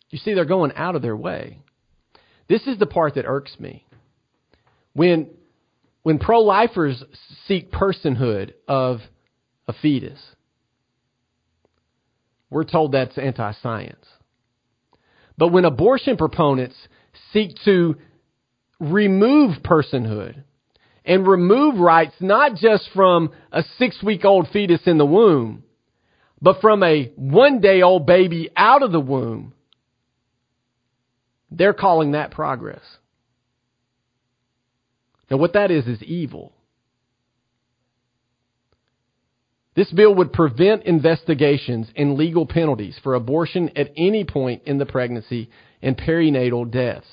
You 0.09 0.17
see, 0.17 0.33
they're 0.33 0.43
going 0.43 0.71
out 0.75 0.95
of 0.95 1.03
their 1.03 1.15
way. 1.15 1.59
This 2.49 2.65
is 2.65 2.79
the 2.79 2.87
part 2.87 3.13
that 3.13 3.25
irks 3.27 3.55
me. 3.59 3.85
When, 4.93 5.27
when 6.01 6.17
pro 6.17 6.39
lifers 6.39 7.03
seek 7.47 7.71
personhood 7.71 8.53
of 8.67 9.01
a 9.67 9.73
fetus, 9.73 10.19
we're 12.49 12.63
told 12.63 12.93
that's 12.93 13.19
anti 13.19 13.53
science. 13.61 14.03
But 15.37 15.49
when 15.49 15.65
abortion 15.65 16.17
proponents 16.17 16.75
seek 17.31 17.51
to 17.65 17.97
remove 18.81 19.61
personhood 19.63 20.43
and 21.05 21.27
remove 21.27 21.79
rights 21.79 22.15
not 22.19 22.55
just 22.55 22.89
from 22.93 23.31
a 23.51 23.63
six 23.77 24.01
week 24.03 24.25
old 24.25 24.47
fetus 24.51 24.81
in 24.85 24.97
the 24.97 25.05
womb, 25.05 25.63
but 26.41 26.59
from 26.59 26.81
a 26.83 27.11
one 27.15 27.61
day 27.61 27.83
old 27.83 28.07
baby 28.07 28.49
out 28.57 28.81
of 28.81 28.91
the 28.91 28.99
womb, 28.99 29.53
they're 31.51 31.73
calling 31.73 32.11
that 32.11 32.31
progress. 32.31 32.81
Now, 35.29 35.37
what 35.37 35.53
that 35.53 35.71
is, 35.71 35.85
is 35.85 36.01
evil. 36.03 36.51
This 39.75 39.91
bill 39.91 40.15
would 40.15 40.33
prevent 40.33 40.83
investigations 40.83 41.87
and 41.95 42.15
legal 42.15 42.45
penalties 42.45 42.99
for 43.03 43.13
abortion 43.13 43.69
at 43.77 43.91
any 43.95 44.25
point 44.25 44.63
in 44.65 44.79
the 44.79 44.85
pregnancy 44.85 45.49
and 45.81 45.97
perinatal 45.97 46.69
deaths 46.69 47.07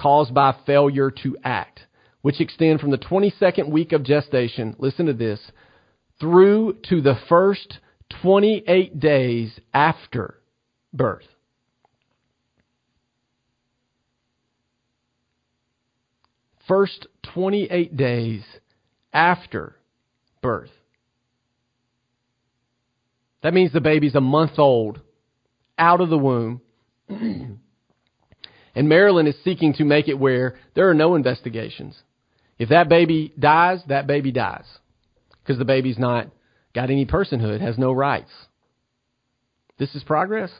caused 0.00 0.32
by 0.32 0.54
failure 0.66 1.10
to 1.10 1.36
act, 1.44 1.80
which 2.22 2.40
extend 2.40 2.80
from 2.80 2.90
the 2.90 2.98
22nd 2.98 3.68
week 3.68 3.92
of 3.92 4.02
gestation, 4.02 4.74
listen 4.78 5.06
to 5.06 5.12
this, 5.12 5.40
through 6.18 6.78
to 6.88 7.00
the 7.00 7.18
first 7.28 7.78
28 8.22 8.98
days 8.98 9.58
after 9.72 10.36
birth. 10.92 11.26
First 16.66 17.06
28 17.34 17.96
days 17.96 18.42
after 19.12 19.76
birth. 20.40 20.70
That 23.42 23.54
means 23.54 23.72
the 23.72 23.80
baby's 23.80 24.14
a 24.14 24.20
month 24.20 24.58
old, 24.58 25.00
out 25.78 26.00
of 26.00 26.10
the 26.10 26.18
womb. 26.18 26.60
And 28.74 28.88
Maryland 28.88 29.28
is 29.28 29.36
seeking 29.44 29.74
to 29.74 29.84
make 29.84 30.08
it 30.08 30.18
where 30.18 30.56
there 30.74 30.88
are 30.88 30.94
no 30.94 31.14
investigations. 31.14 31.98
If 32.58 32.68
that 32.68 32.88
baby 32.88 33.32
dies, 33.38 33.80
that 33.88 34.06
baby 34.06 34.32
dies. 34.32 34.66
Because 35.42 35.58
the 35.58 35.64
baby's 35.64 35.98
not 35.98 36.28
got 36.74 36.90
any 36.90 37.06
personhood, 37.06 37.60
has 37.60 37.78
no 37.78 37.92
rights. 37.92 38.30
This 39.78 39.94
is 39.94 40.04
progress. 40.04 40.50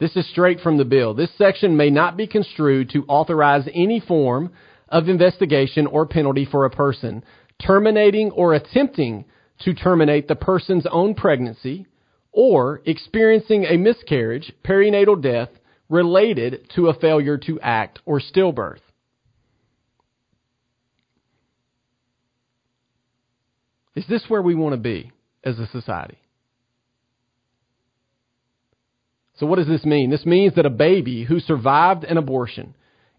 This 0.00 0.16
is 0.16 0.28
straight 0.30 0.58
from 0.60 0.78
the 0.78 0.84
bill. 0.84 1.14
This 1.14 1.30
section 1.38 1.76
may 1.76 1.88
not 1.88 2.16
be 2.16 2.26
construed 2.26 2.90
to 2.90 3.04
authorize 3.06 3.68
any 3.72 4.00
form 4.00 4.52
of 4.88 5.08
investigation 5.08 5.86
or 5.86 6.06
penalty 6.06 6.44
for 6.44 6.64
a 6.64 6.70
person 6.70 7.24
terminating 7.64 8.32
or 8.32 8.54
attempting 8.54 9.24
to 9.60 9.74
terminate 9.74 10.26
the 10.26 10.34
person's 10.34 10.86
own 10.90 11.14
pregnancy 11.14 11.86
or 12.32 12.80
experiencing 12.86 13.64
a 13.64 13.76
miscarriage, 13.76 14.52
perinatal 14.64 15.22
death, 15.22 15.50
related 15.88 16.68
to 16.74 16.88
a 16.88 16.94
failure 16.94 17.36
to 17.36 17.60
act 17.60 18.00
or 18.06 18.20
stillbirth. 18.20 18.80
Is 23.94 24.06
this 24.08 24.24
where 24.28 24.40
we 24.40 24.54
want 24.54 24.72
to 24.72 24.78
be 24.78 25.12
as 25.44 25.58
a 25.58 25.66
society? 25.66 26.18
So, 29.34 29.46
what 29.46 29.56
does 29.56 29.68
this 29.68 29.84
mean? 29.84 30.10
This 30.10 30.24
means 30.24 30.54
that 30.54 30.66
a 30.66 30.70
baby 30.70 31.24
who 31.24 31.40
survived 31.40 32.04
an 32.04 32.16
abortion 32.16 32.74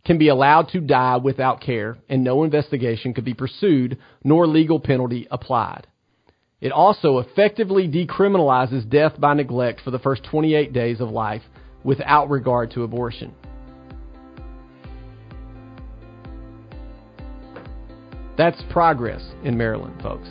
can 0.06 0.18
be 0.18 0.30
allowed 0.30 0.70
to 0.70 0.80
die 0.80 1.18
without 1.18 1.62
care, 1.62 1.98
and 2.10 2.24
no 2.24 2.44
investigation 2.44 3.14
could 3.14 3.26
be 3.26 3.34
pursued, 3.34 3.98
nor 4.24 4.48
legal 4.48 4.80
penalty 4.80 5.28
applied. 5.30 5.88
It 6.64 6.72
also 6.72 7.18
effectively 7.18 7.90
decriminalizes 7.90 8.90
death 8.90 9.20
by 9.20 9.34
neglect 9.34 9.82
for 9.82 9.92
the 9.92 10.00
first 10.00 10.24
28 10.24 10.72
days 10.72 11.02
of 11.02 11.10
life 11.10 11.42
without 11.84 12.30
regard 12.30 12.72
to 12.72 12.84
abortion. 12.84 13.34
That's 18.38 18.64
progress 18.72 19.22
in 19.44 19.58
Maryland, 19.58 20.02
folks. 20.02 20.30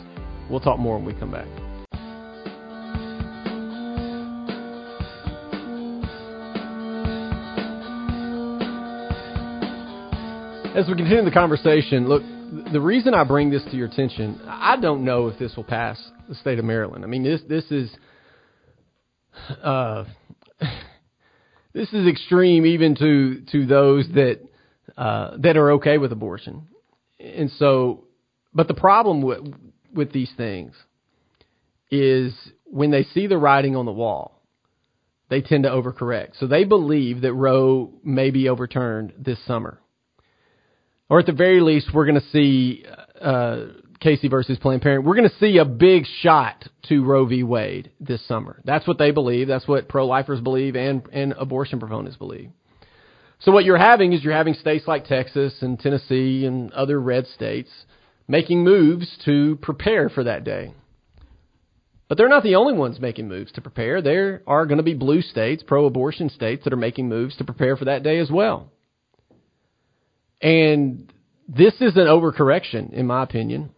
We'll 0.49 0.59
talk 0.59 0.79
more 0.79 0.97
when 0.97 1.05
we 1.05 1.13
come 1.13 1.29
back. 1.29 1.47
As 10.75 10.87
we 10.87 10.95
continue 10.95 11.23
the 11.23 11.31
conversation, 11.31 12.09
look, 12.09 12.23
the 12.73 12.81
reason 12.81 13.13
I 13.13 13.23
bring 13.23 13.49
this 13.49 13.63
to 13.65 13.75
your 13.77 13.87
attention, 13.87 14.41
I 14.47 14.75
don't 14.79 15.05
know 15.05 15.27
if 15.27 15.39
this 15.39 15.55
will 15.55 15.63
pass 15.63 15.97
the 16.27 16.35
state 16.35 16.59
of 16.59 16.65
Maryland. 16.65 17.03
I 17.03 17.07
mean, 17.07 17.23
this 17.23 17.41
this 17.47 17.65
is 17.71 17.95
uh, 19.63 20.05
this 21.73 21.91
is 21.93 22.07
extreme 22.07 22.65
even 22.65 22.95
to 22.95 23.41
to 23.51 23.65
those 23.65 24.07
that 24.13 24.39
uh, 24.97 25.37
that 25.37 25.57
are 25.57 25.71
okay 25.73 25.97
with 25.97 26.11
abortion, 26.11 26.67
and 27.19 27.49
so. 27.51 28.05
But 28.55 28.67
the 28.67 28.75
problem 28.75 29.21
with 29.21 29.53
with 29.93 30.11
these 30.11 30.31
things 30.37 30.73
is 31.89 32.33
when 32.65 32.91
they 32.91 33.03
see 33.03 33.27
the 33.27 33.37
writing 33.37 33.75
on 33.75 33.85
the 33.85 33.91
wall, 33.91 34.41
they 35.29 35.41
tend 35.41 35.63
to 35.63 35.69
overcorrect. 35.69 36.39
So 36.39 36.47
they 36.47 36.63
believe 36.63 37.21
that 37.21 37.33
Roe 37.33 37.91
may 38.03 38.31
be 38.31 38.49
overturned 38.49 39.13
this 39.17 39.43
summer. 39.45 39.79
Or 41.13 41.19
at 41.19 41.27
the 41.27 41.31
very 41.31 41.61
least, 41.61 41.93
we're 41.93 42.07
going 42.07 42.19
to 42.19 42.29
see 42.31 42.83
uh, 43.21 43.65
Casey 43.99 44.29
versus 44.29 44.57
Planned 44.57 44.81
Parenthood. 44.81 45.05
We're 45.05 45.15
going 45.15 45.29
to 45.29 45.37
see 45.37 45.59
a 45.59 45.63
big 45.63 46.05
shot 46.21 46.67
to 46.89 47.05
Roe 47.05 47.27
v. 47.27 47.43
Wade 47.43 47.91
this 47.99 48.27
summer. 48.27 48.59
That's 48.65 48.87
what 48.87 48.97
they 48.97 49.11
believe. 49.11 49.47
That's 49.47 49.67
what 49.67 49.87
pro-lifers 49.87 50.41
believe 50.41 50.75
and, 50.75 51.07
and 51.13 51.33
abortion 51.33 51.79
proponents 51.79 52.17
believe. 52.17 52.49
So 53.41 53.51
what 53.51 53.63
you're 53.63 53.77
having 53.77 54.13
is 54.13 54.23
you're 54.23 54.33
having 54.33 54.55
states 54.55 54.87
like 54.87 55.05
Texas 55.05 55.53
and 55.61 55.79
Tennessee 55.79 56.47
and 56.47 56.73
other 56.73 56.99
red 56.99 57.27
states 57.27 57.69
making 58.27 58.63
moves 58.63 59.15
to 59.25 59.57
prepare 59.57 60.09
for 60.09 60.23
that 60.23 60.43
day. 60.43 60.73
But 62.07 62.17
they're 62.17 62.27
not 62.27 62.41
the 62.41 62.55
only 62.55 62.73
ones 62.73 62.99
making 62.99 63.27
moves 63.27 63.51
to 63.51 63.61
prepare. 63.61 64.01
There 64.01 64.41
are 64.47 64.65
going 64.65 64.77
to 64.77 64.83
be 64.83 64.95
blue 64.95 65.21
states, 65.21 65.61
pro 65.61 65.85
abortion 65.85 66.31
states, 66.31 66.63
that 66.63 66.73
are 66.73 66.75
making 66.75 67.07
moves 67.07 67.37
to 67.37 67.43
prepare 67.43 67.77
for 67.77 67.85
that 67.85 68.01
day 68.01 68.17
as 68.17 68.31
well. 68.31 68.71
And 70.43 71.11
this 71.47 71.73
is 71.79 71.95
an 71.95 72.07
overcorrection, 72.07 72.91
in 72.93 73.07
my 73.07 73.23
opinion. 73.23 73.71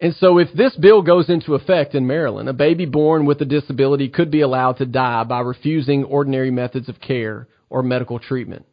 And 0.00 0.14
so 0.14 0.38
if 0.38 0.48
this 0.54 0.76
bill 0.76 1.02
goes 1.02 1.28
into 1.28 1.56
effect 1.56 1.96
in 1.96 2.06
Maryland, 2.06 2.48
a 2.48 2.52
baby 2.52 2.86
born 2.86 3.26
with 3.26 3.40
a 3.40 3.44
disability 3.44 4.08
could 4.08 4.30
be 4.30 4.42
allowed 4.42 4.78
to 4.78 4.86
die 4.86 5.24
by 5.24 5.40
refusing 5.40 6.04
ordinary 6.04 6.52
methods 6.52 6.88
of 6.88 7.00
care 7.00 7.48
or 7.68 7.82
medical 7.82 8.20
treatment. 8.20 8.66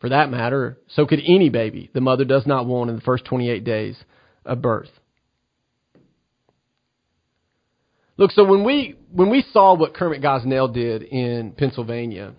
For 0.00 0.08
that 0.08 0.30
matter, 0.30 0.76
so 0.88 1.06
could 1.06 1.20
any 1.24 1.48
baby 1.48 1.88
the 1.94 2.00
mother 2.00 2.24
does 2.24 2.46
not 2.46 2.66
want 2.66 2.90
in 2.90 2.96
the 2.96 3.02
first 3.02 3.24
28 3.24 3.62
days 3.62 3.96
of 4.44 4.60
birth. 4.60 4.90
Look, 8.16 8.32
so 8.32 8.44
when 8.44 8.64
we 8.64 8.96
when 9.12 9.30
we 9.30 9.44
saw 9.52 9.74
what 9.74 9.94
Kermit 9.94 10.22
Gosnell 10.22 10.72
did 10.72 11.02
in 11.02 11.52
Pennsylvania, 11.52 12.34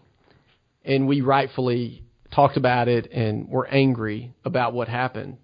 and 0.84 1.08
we 1.08 1.22
rightfully 1.22 2.05
talked 2.36 2.58
about 2.58 2.88
it 2.88 3.12
and 3.12 3.48
were 3.48 3.66
angry 3.68 4.34
about 4.44 4.74
what 4.74 4.88
happened, 4.90 5.38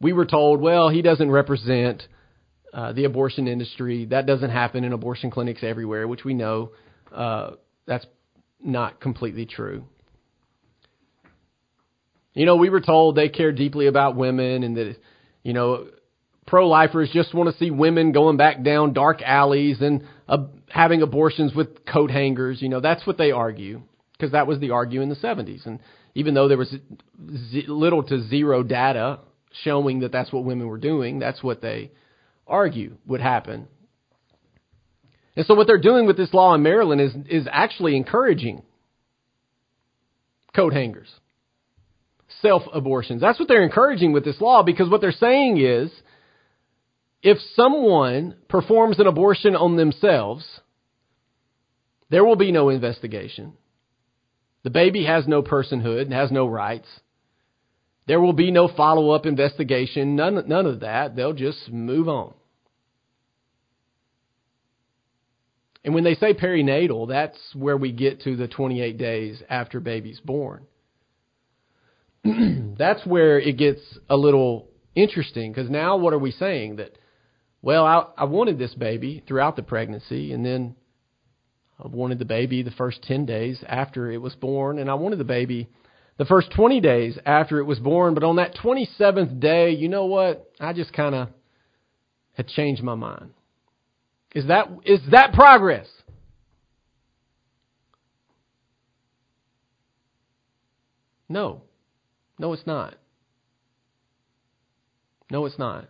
we 0.00 0.12
were 0.12 0.26
told, 0.26 0.60
well, 0.60 0.88
he 0.88 1.02
doesn't 1.02 1.30
represent 1.30 2.02
uh, 2.72 2.92
the 2.92 3.04
abortion 3.04 3.48
industry. 3.48 4.04
That 4.06 4.26
doesn't 4.26 4.50
happen 4.50 4.84
in 4.84 4.92
abortion 4.92 5.30
clinics 5.30 5.62
everywhere, 5.62 6.06
which 6.06 6.24
we 6.24 6.34
know 6.34 6.72
uh, 7.12 7.52
that's 7.86 8.06
not 8.62 9.00
completely 9.00 9.46
true. 9.46 9.84
You 12.34 12.44
know, 12.44 12.56
we 12.56 12.68
were 12.68 12.82
told 12.82 13.16
they 13.16 13.30
care 13.30 13.52
deeply 13.52 13.86
about 13.86 14.14
women 14.14 14.62
and 14.62 14.76
that, 14.76 14.96
you 15.42 15.54
know, 15.54 15.86
pro 16.46 16.68
lifers 16.68 17.10
just 17.12 17.34
want 17.34 17.50
to 17.50 17.56
see 17.56 17.70
women 17.70 18.12
going 18.12 18.36
back 18.36 18.62
down 18.62 18.92
dark 18.92 19.22
alleys 19.22 19.80
and 19.80 20.04
uh, 20.28 20.44
having 20.68 21.00
abortions 21.00 21.54
with 21.54 21.86
coat 21.86 22.10
hangers. 22.10 22.60
You 22.60 22.68
know, 22.68 22.80
that's 22.80 23.06
what 23.06 23.16
they 23.16 23.30
argue 23.30 23.82
because 24.16 24.32
that 24.32 24.46
was 24.46 24.58
the 24.60 24.70
argue 24.70 25.02
in 25.02 25.08
the 25.08 25.16
70s. 25.16 25.66
And 25.66 25.80
even 26.14 26.34
though 26.34 26.48
there 26.48 26.58
was 26.58 26.70
z- 26.70 27.66
little 27.68 28.02
to 28.04 28.26
zero 28.28 28.62
data 28.62 29.20
showing 29.62 30.00
that 30.00 30.12
that's 30.12 30.32
what 30.32 30.44
women 30.44 30.66
were 30.66 30.78
doing, 30.78 31.18
that's 31.18 31.42
what 31.42 31.60
they 31.60 31.90
argue 32.46 32.96
would 33.06 33.20
happen. 33.20 33.68
And 35.36 35.44
so 35.44 35.54
what 35.54 35.66
they're 35.66 35.78
doing 35.78 36.06
with 36.06 36.16
this 36.16 36.32
law 36.32 36.54
in 36.54 36.62
Maryland 36.62 37.00
is 37.00 37.12
is 37.28 37.48
actually 37.50 37.94
encouraging 37.94 38.62
coat 40.54 40.72
hangers, 40.72 41.08
self 42.40 42.62
abortions. 42.72 43.20
That's 43.20 43.38
what 43.38 43.46
they're 43.46 43.62
encouraging 43.62 44.12
with 44.12 44.24
this 44.24 44.40
law 44.40 44.62
because 44.62 44.88
what 44.88 45.02
they're 45.02 45.12
saying 45.12 45.60
is 45.60 45.90
if 47.22 47.38
someone 47.54 48.36
performs 48.48 48.98
an 48.98 49.06
abortion 49.06 49.54
on 49.54 49.76
themselves, 49.76 50.46
there 52.08 52.24
will 52.24 52.36
be 52.36 52.52
no 52.52 52.70
investigation. 52.70 53.52
The 54.66 54.70
baby 54.70 55.04
has 55.04 55.28
no 55.28 55.44
personhood 55.44 56.02
and 56.02 56.12
has 56.12 56.32
no 56.32 56.44
rights. 56.44 56.88
There 58.08 58.20
will 58.20 58.32
be 58.32 58.50
no 58.50 58.66
follow 58.66 59.10
up 59.10 59.24
investigation, 59.24 60.16
none, 60.16 60.42
none 60.48 60.66
of 60.66 60.80
that. 60.80 61.14
They'll 61.14 61.34
just 61.34 61.70
move 61.70 62.08
on. 62.08 62.34
And 65.84 65.94
when 65.94 66.02
they 66.02 66.16
say 66.16 66.34
perinatal, 66.34 67.06
that's 67.06 67.38
where 67.54 67.76
we 67.76 67.92
get 67.92 68.22
to 68.22 68.34
the 68.34 68.48
28 68.48 68.98
days 68.98 69.40
after 69.48 69.78
baby's 69.78 70.18
born. 70.18 70.66
that's 72.24 73.06
where 73.06 73.38
it 73.38 73.56
gets 73.58 73.80
a 74.10 74.16
little 74.16 74.66
interesting 74.96 75.52
because 75.52 75.70
now 75.70 75.96
what 75.96 76.12
are 76.12 76.18
we 76.18 76.32
saying? 76.32 76.74
That 76.76 76.98
well, 77.62 77.84
I, 77.84 78.06
I 78.18 78.24
wanted 78.24 78.58
this 78.58 78.74
baby 78.74 79.22
throughout 79.28 79.54
the 79.54 79.62
pregnancy, 79.62 80.32
and 80.32 80.44
then 80.44 80.74
I 81.82 81.88
wanted 81.88 82.18
the 82.18 82.24
baby 82.24 82.62
the 82.62 82.70
first 82.70 83.02
10 83.02 83.26
days 83.26 83.62
after 83.66 84.10
it 84.10 84.18
was 84.18 84.34
born, 84.34 84.78
and 84.78 84.90
I 84.90 84.94
wanted 84.94 85.18
the 85.18 85.24
baby 85.24 85.68
the 86.18 86.24
first 86.24 86.50
20 86.52 86.80
days 86.80 87.18
after 87.26 87.58
it 87.58 87.64
was 87.64 87.78
born. 87.78 88.14
But 88.14 88.24
on 88.24 88.36
that 88.36 88.54
27th 88.54 89.38
day, 89.40 89.72
you 89.72 89.88
know 89.88 90.06
what? 90.06 90.50
I 90.58 90.72
just 90.72 90.92
kind 90.92 91.14
of 91.14 91.28
had 92.32 92.48
changed 92.48 92.82
my 92.82 92.94
mind. 92.94 93.30
Is 94.34 94.46
that 94.48 94.68
is 94.84 95.00
that 95.10 95.32
progress? 95.32 95.86
No. 101.28 101.62
No, 102.38 102.52
it's 102.52 102.66
not. 102.66 102.94
No, 105.30 105.44
it's 105.46 105.58
not. 105.58 105.88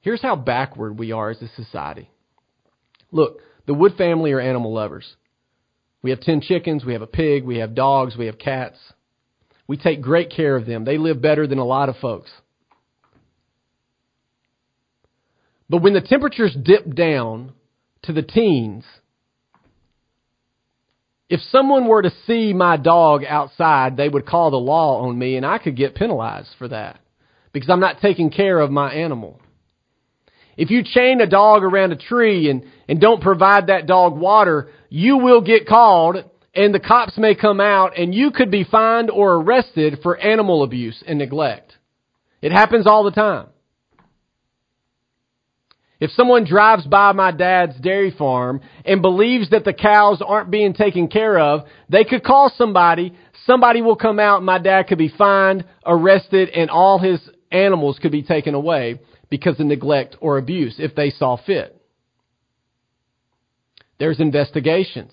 Here's 0.00 0.22
how 0.22 0.36
backward 0.36 0.98
we 0.98 1.10
are 1.12 1.30
as 1.30 1.42
a 1.42 1.48
society. 1.48 2.08
Look, 3.10 3.40
the 3.66 3.74
Wood 3.74 3.94
family 3.96 4.32
are 4.32 4.40
animal 4.40 4.72
lovers. 4.72 5.16
We 6.02 6.10
have 6.10 6.20
10 6.20 6.40
chickens, 6.42 6.84
we 6.84 6.92
have 6.92 7.02
a 7.02 7.06
pig, 7.06 7.44
we 7.44 7.58
have 7.58 7.74
dogs, 7.74 8.16
we 8.16 8.26
have 8.26 8.38
cats. 8.38 8.78
We 9.66 9.76
take 9.76 10.00
great 10.00 10.30
care 10.30 10.56
of 10.56 10.66
them. 10.66 10.84
They 10.84 10.98
live 10.98 11.20
better 11.20 11.46
than 11.46 11.58
a 11.58 11.64
lot 11.64 11.88
of 11.88 11.96
folks. 11.96 12.30
But 15.68 15.82
when 15.82 15.94
the 15.94 16.00
temperatures 16.00 16.56
dip 16.60 16.94
down 16.94 17.52
to 18.02 18.12
the 18.12 18.22
teens, 18.22 18.84
if 21.28 21.40
someone 21.50 21.88
were 21.88 22.02
to 22.02 22.12
see 22.26 22.52
my 22.52 22.76
dog 22.76 23.24
outside, 23.24 23.96
they 23.96 24.08
would 24.08 24.26
call 24.26 24.52
the 24.52 24.56
law 24.56 25.00
on 25.08 25.18
me 25.18 25.36
and 25.36 25.44
I 25.44 25.58
could 25.58 25.76
get 25.76 25.96
penalized 25.96 26.50
for 26.56 26.68
that 26.68 27.00
because 27.52 27.68
I'm 27.68 27.80
not 27.80 28.00
taking 28.00 28.30
care 28.30 28.60
of 28.60 28.70
my 28.70 28.92
animal. 28.92 29.40
If 30.56 30.70
you 30.70 30.82
chain 30.82 31.20
a 31.20 31.26
dog 31.26 31.62
around 31.62 31.92
a 31.92 31.96
tree 31.96 32.48
and, 32.48 32.64
and 32.88 33.00
don't 33.00 33.20
provide 33.20 33.66
that 33.66 33.86
dog 33.86 34.16
water, 34.16 34.70
you 34.88 35.18
will 35.18 35.42
get 35.42 35.66
called 35.66 36.24
and 36.54 36.74
the 36.74 36.80
cops 36.80 37.18
may 37.18 37.34
come 37.34 37.60
out 37.60 37.98
and 37.98 38.14
you 38.14 38.30
could 38.30 38.50
be 38.50 38.64
fined 38.64 39.10
or 39.10 39.34
arrested 39.34 39.98
for 40.02 40.16
animal 40.16 40.62
abuse 40.62 41.02
and 41.06 41.18
neglect. 41.18 41.76
It 42.40 42.52
happens 42.52 42.86
all 42.86 43.04
the 43.04 43.10
time. 43.10 43.48
If 45.98 46.10
someone 46.10 46.44
drives 46.44 46.86
by 46.86 47.12
my 47.12 47.30
dad's 47.30 47.78
dairy 47.80 48.10
farm 48.10 48.60
and 48.84 49.00
believes 49.00 49.50
that 49.50 49.64
the 49.64 49.72
cows 49.72 50.22
aren't 50.26 50.50
being 50.50 50.74
taken 50.74 51.08
care 51.08 51.38
of, 51.38 51.66
they 51.88 52.04
could 52.04 52.22
call 52.22 52.52
somebody, 52.54 53.14
somebody 53.46 53.80
will 53.80 53.96
come 53.96 54.18
out, 54.18 54.42
my 54.42 54.58
dad 54.58 54.88
could 54.88 54.98
be 54.98 55.08
fined, 55.08 55.64
arrested, 55.86 56.50
and 56.50 56.68
all 56.68 56.98
his 56.98 57.18
animals 57.50 57.98
could 57.98 58.12
be 58.12 58.22
taken 58.22 58.54
away 58.54 59.00
because 59.28 59.58
of 59.58 59.66
neglect 59.66 60.16
or 60.20 60.38
abuse 60.38 60.76
if 60.78 60.94
they 60.94 61.10
saw 61.10 61.36
fit. 61.36 61.80
There's 63.98 64.20
investigations. 64.20 65.12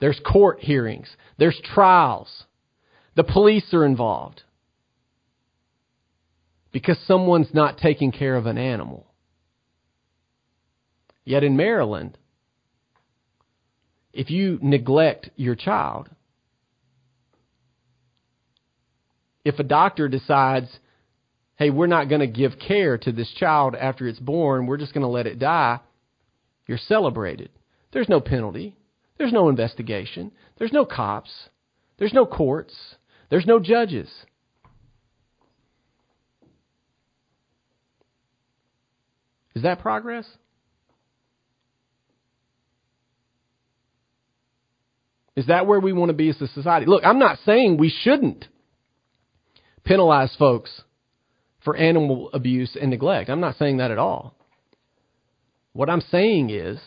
There's 0.00 0.20
court 0.20 0.60
hearings. 0.60 1.08
There's 1.38 1.60
trials. 1.74 2.44
The 3.14 3.24
police 3.24 3.72
are 3.72 3.84
involved. 3.84 4.42
Because 6.72 6.98
someone's 7.06 7.54
not 7.54 7.78
taking 7.78 8.12
care 8.12 8.36
of 8.36 8.46
an 8.46 8.58
animal. 8.58 9.06
Yet 11.24 11.44
in 11.44 11.56
Maryland, 11.56 12.18
if 14.12 14.30
you 14.30 14.58
neglect 14.60 15.30
your 15.36 15.54
child, 15.54 16.08
if 19.44 19.58
a 19.58 19.64
doctor 19.64 20.08
decides 20.08 20.68
hey, 21.62 21.70
we're 21.70 21.86
not 21.86 22.08
going 22.08 22.20
to 22.20 22.26
give 22.26 22.58
care 22.58 22.98
to 22.98 23.12
this 23.12 23.32
child 23.38 23.76
after 23.76 24.08
it's 24.08 24.18
born, 24.18 24.66
we're 24.66 24.76
just 24.76 24.92
going 24.92 25.02
to 25.02 25.08
let 25.08 25.28
it 25.28 25.38
die, 25.38 25.78
you're 26.66 26.76
celebrated. 26.88 27.50
There's 27.92 28.08
no 28.08 28.20
penalty. 28.20 28.74
There's 29.16 29.32
no 29.32 29.48
investigation. 29.48 30.32
There's 30.58 30.72
no 30.72 30.84
cops. 30.84 31.30
There's 31.98 32.12
no 32.12 32.26
courts. 32.26 32.74
There's 33.30 33.46
no 33.46 33.60
judges. 33.60 34.08
Is 39.54 39.62
that 39.62 39.78
progress? 39.78 40.26
Is 45.36 45.46
that 45.46 45.68
where 45.68 45.78
we 45.78 45.92
want 45.92 46.08
to 46.08 46.14
be 46.14 46.28
as 46.28 46.40
a 46.40 46.48
society? 46.48 46.86
Look, 46.86 47.04
I'm 47.04 47.20
not 47.20 47.38
saying 47.46 47.76
we 47.76 47.94
shouldn't 48.02 48.46
penalize 49.84 50.34
folks 50.36 50.82
for 51.64 51.76
animal 51.76 52.30
abuse 52.32 52.76
and 52.80 52.90
neglect. 52.90 53.30
I'm 53.30 53.40
not 53.40 53.56
saying 53.56 53.78
that 53.78 53.90
at 53.90 53.98
all. 53.98 54.34
What 55.72 55.88
I'm 55.88 56.02
saying 56.10 56.50
is, 56.50 56.78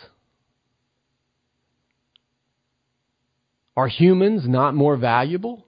are 3.75 3.87
humans 3.87 4.43
not 4.47 4.75
more 4.75 4.95
valuable? 4.97 5.65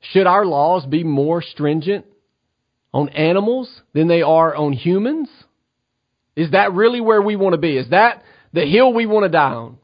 Should 0.00 0.26
our 0.26 0.44
laws 0.44 0.84
be 0.86 1.04
more 1.04 1.42
stringent 1.42 2.06
on 2.92 3.08
animals 3.10 3.82
than 3.94 4.08
they 4.08 4.22
are 4.22 4.54
on 4.54 4.72
humans? 4.72 5.28
Is 6.36 6.50
that 6.52 6.72
really 6.72 7.00
where 7.00 7.22
we 7.22 7.36
want 7.36 7.54
to 7.54 7.58
be? 7.58 7.76
Is 7.76 7.90
that 7.90 8.22
the 8.52 8.66
hill 8.66 8.92
we 8.92 9.06
want 9.06 9.24
to 9.24 9.28
die 9.28 9.52
on? 9.52 9.78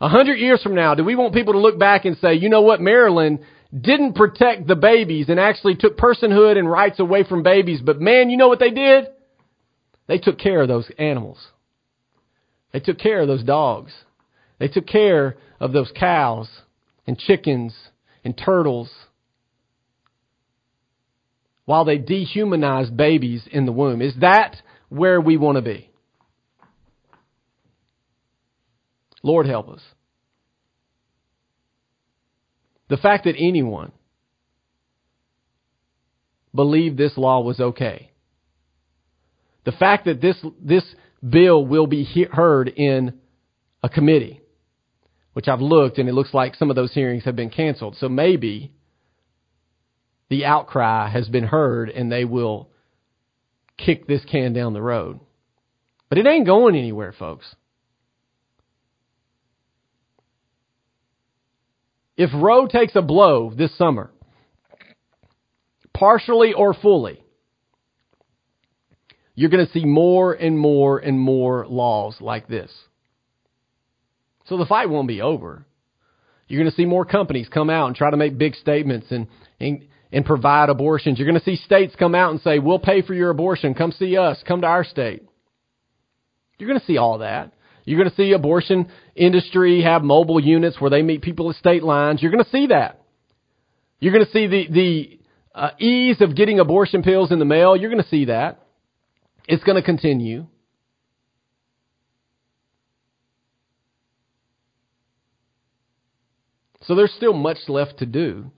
A 0.00 0.08
hundred 0.08 0.36
years 0.38 0.62
from 0.62 0.74
now, 0.74 0.94
do 0.94 1.04
we 1.04 1.14
want 1.14 1.32
people 1.32 1.52
to 1.52 1.60
look 1.60 1.78
back 1.78 2.04
and 2.04 2.16
say, 2.18 2.34
you 2.34 2.48
know 2.48 2.62
what, 2.62 2.80
Maryland 2.80 3.40
didn't 3.78 4.14
protect 4.14 4.66
the 4.66 4.76
babies 4.76 5.28
and 5.28 5.40
actually 5.40 5.76
took 5.76 5.96
personhood 5.96 6.58
and 6.58 6.70
rights 6.70 7.00
away 7.00 7.24
from 7.24 7.42
babies, 7.42 7.80
but 7.80 8.00
man, 8.00 8.28
you 8.28 8.36
know 8.36 8.48
what 8.48 8.58
they 8.58 8.70
did? 8.70 9.06
They 10.06 10.18
took 10.18 10.38
care 10.38 10.60
of 10.60 10.68
those 10.68 10.90
animals. 10.98 11.38
They 12.72 12.80
took 12.80 12.98
care 12.98 13.20
of 13.20 13.28
those 13.28 13.44
dogs. 13.44 13.92
They 14.58 14.68
took 14.68 14.86
care 14.86 15.36
of 15.58 15.72
those 15.72 15.90
cows 15.98 16.48
and 17.06 17.18
chickens 17.18 17.74
and 18.24 18.36
turtles 18.36 18.90
while 21.64 21.84
they 21.84 21.98
dehumanized 21.98 22.96
babies 22.96 23.46
in 23.50 23.66
the 23.66 23.72
womb. 23.72 24.02
Is 24.02 24.14
that 24.20 24.56
where 24.88 25.20
we 25.20 25.36
want 25.36 25.56
to 25.56 25.62
be? 25.62 25.90
Lord 29.22 29.46
help 29.46 29.68
us. 29.68 29.80
The 32.92 32.98
fact 32.98 33.24
that 33.24 33.36
anyone 33.38 33.90
believed 36.54 36.98
this 36.98 37.16
law 37.16 37.40
was 37.40 37.58
okay. 37.58 38.10
The 39.64 39.72
fact 39.72 40.04
that 40.04 40.20
this, 40.20 40.36
this 40.60 40.84
bill 41.26 41.64
will 41.64 41.86
be 41.86 42.02
he- 42.02 42.26
heard 42.30 42.68
in 42.68 43.18
a 43.82 43.88
committee, 43.88 44.42
which 45.32 45.48
I've 45.48 45.62
looked 45.62 45.96
and 45.96 46.06
it 46.06 46.12
looks 46.12 46.34
like 46.34 46.54
some 46.54 46.68
of 46.68 46.76
those 46.76 46.92
hearings 46.92 47.24
have 47.24 47.34
been 47.34 47.48
canceled. 47.48 47.96
So 47.96 48.10
maybe 48.10 48.72
the 50.28 50.44
outcry 50.44 51.08
has 51.08 51.30
been 51.30 51.44
heard 51.44 51.88
and 51.88 52.12
they 52.12 52.26
will 52.26 52.68
kick 53.78 54.06
this 54.06 54.22
can 54.30 54.52
down 54.52 54.74
the 54.74 54.82
road. 54.82 55.18
But 56.10 56.18
it 56.18 56.26
ain't 56.26 56.44
going 56.44 56.76
anywhere, 56.76 57.14
folks. 57.18 57.56
If 62.16 62.30
Roe 62.34 62.66
takes 62.66 62.94
a 62.94 63.02
blow 63.02 63.52
this 63.56 63.76
summer, 63.78 64.10
partially 65.94 66.52
or 66.52 66.74
fully, 66.74 67.22
you're 69.34 69.50
going 69.50 69.66
to 69.66 69.72
see 69.72 69.84
more 69.84 70.32
and 70.34 70.58
more 70.58 70.98
and 70.98 71.18
more 71.18 71.66
laws 71.66 72.16
like 72.20 72.48
this. 72.48 72.70
So 74.46 74.58
the 74.58 74.66
fight 74.66 74.90
won't 74.90 75.08
be 75.08 75.22
over. 75.22 75.64
You're 76.48 76.60
going 76.60 76.70
to 76.70 76.76
see 76.76 76.84
more 76.84 77.06
companies 77.06 77.48
come 77.48 77.70
out 77.70 77.86
and 77.86 77.96
try 77.96 78.10
to 78.10 78.16
make 78.16 78.36
big 78.36 78.54
statements 78.56 79.06
and, 79.10 79.26
and, 79.58 79.86
and 80.12 80.24
provide 80.24 80.68
abortions. 80.68 81.18
You're 81.18 81.28
going 81.28 81.40
to 81.40 81.44
see 81.44 81.56
states 81.56 81.94
come 81.98 82.14
out 82.14 82.32
and 82.32 82.40
say, 82.42 82.58
we'll 82.58 82.78
pay 82.78 83.00
for 83.00 83.14
your 83.14 83.30
abortion. 83.30 83.72
Come 83.72 83.92
see 83.92 84.18
us. 84.18 84.42
Come 84.46 84.60
to 84.60 84.66
our 84.66 84.84
state. 84.84 85.22
You're 86.58 86.68
going 86.68 86.80
to 86.80 86.86
see 86.86 86.98
all 86.98 87.18
that. 87.18 87.54
You're 87.84 87.98
going 87.98 88.10
to 88.10 88.16
see 88.16 88.32
abortion 88.32 88.88
industry 89.16 89.82
have 89.82 90.02
mobile 90.02 90.40
units 90.40 90.80
where 90.80 90.90
they 90.90 91.02
meet 91.02 91.22
people 91.22 91.50
at 91.50 91.56
state 91.56 91.82
lines. 91.82 92.22
You're 92.22 92.30
going 92.30 92.44
to 92.44 92.50
see 92.50 92.68
that. 92.68 93.00
You're 93.98 94.12
going 94.12 94.24
to 94.24 94.30
see 94.30 94.46
the, 94.46 94.66
the 94.70 95.20
uh, 95.54 95.70
ease 95.78 96.20
of 96.20 96.36
getting 96.36 96.60
abortion 96.60 97.02
pills 97.02 97.32
in 97.32 97.38
the 97.38 97.44
mail. 97.44 97.76
You're 97.76 97.90
going 97.90 98.02
to 98.02 98.08
see 98.08 98.26
that. 98.26 98.60
It's 99.48 99.64
going 99.64 99.76
to 99.76 99.82
continue. 99.82 100.46
So 106.82 106.94
there's 106.94 107.12
still 107.16 107.32
much 107.32 107.58
left 107.68 107.98
to 107.98 108.06
do. 108.06 108.50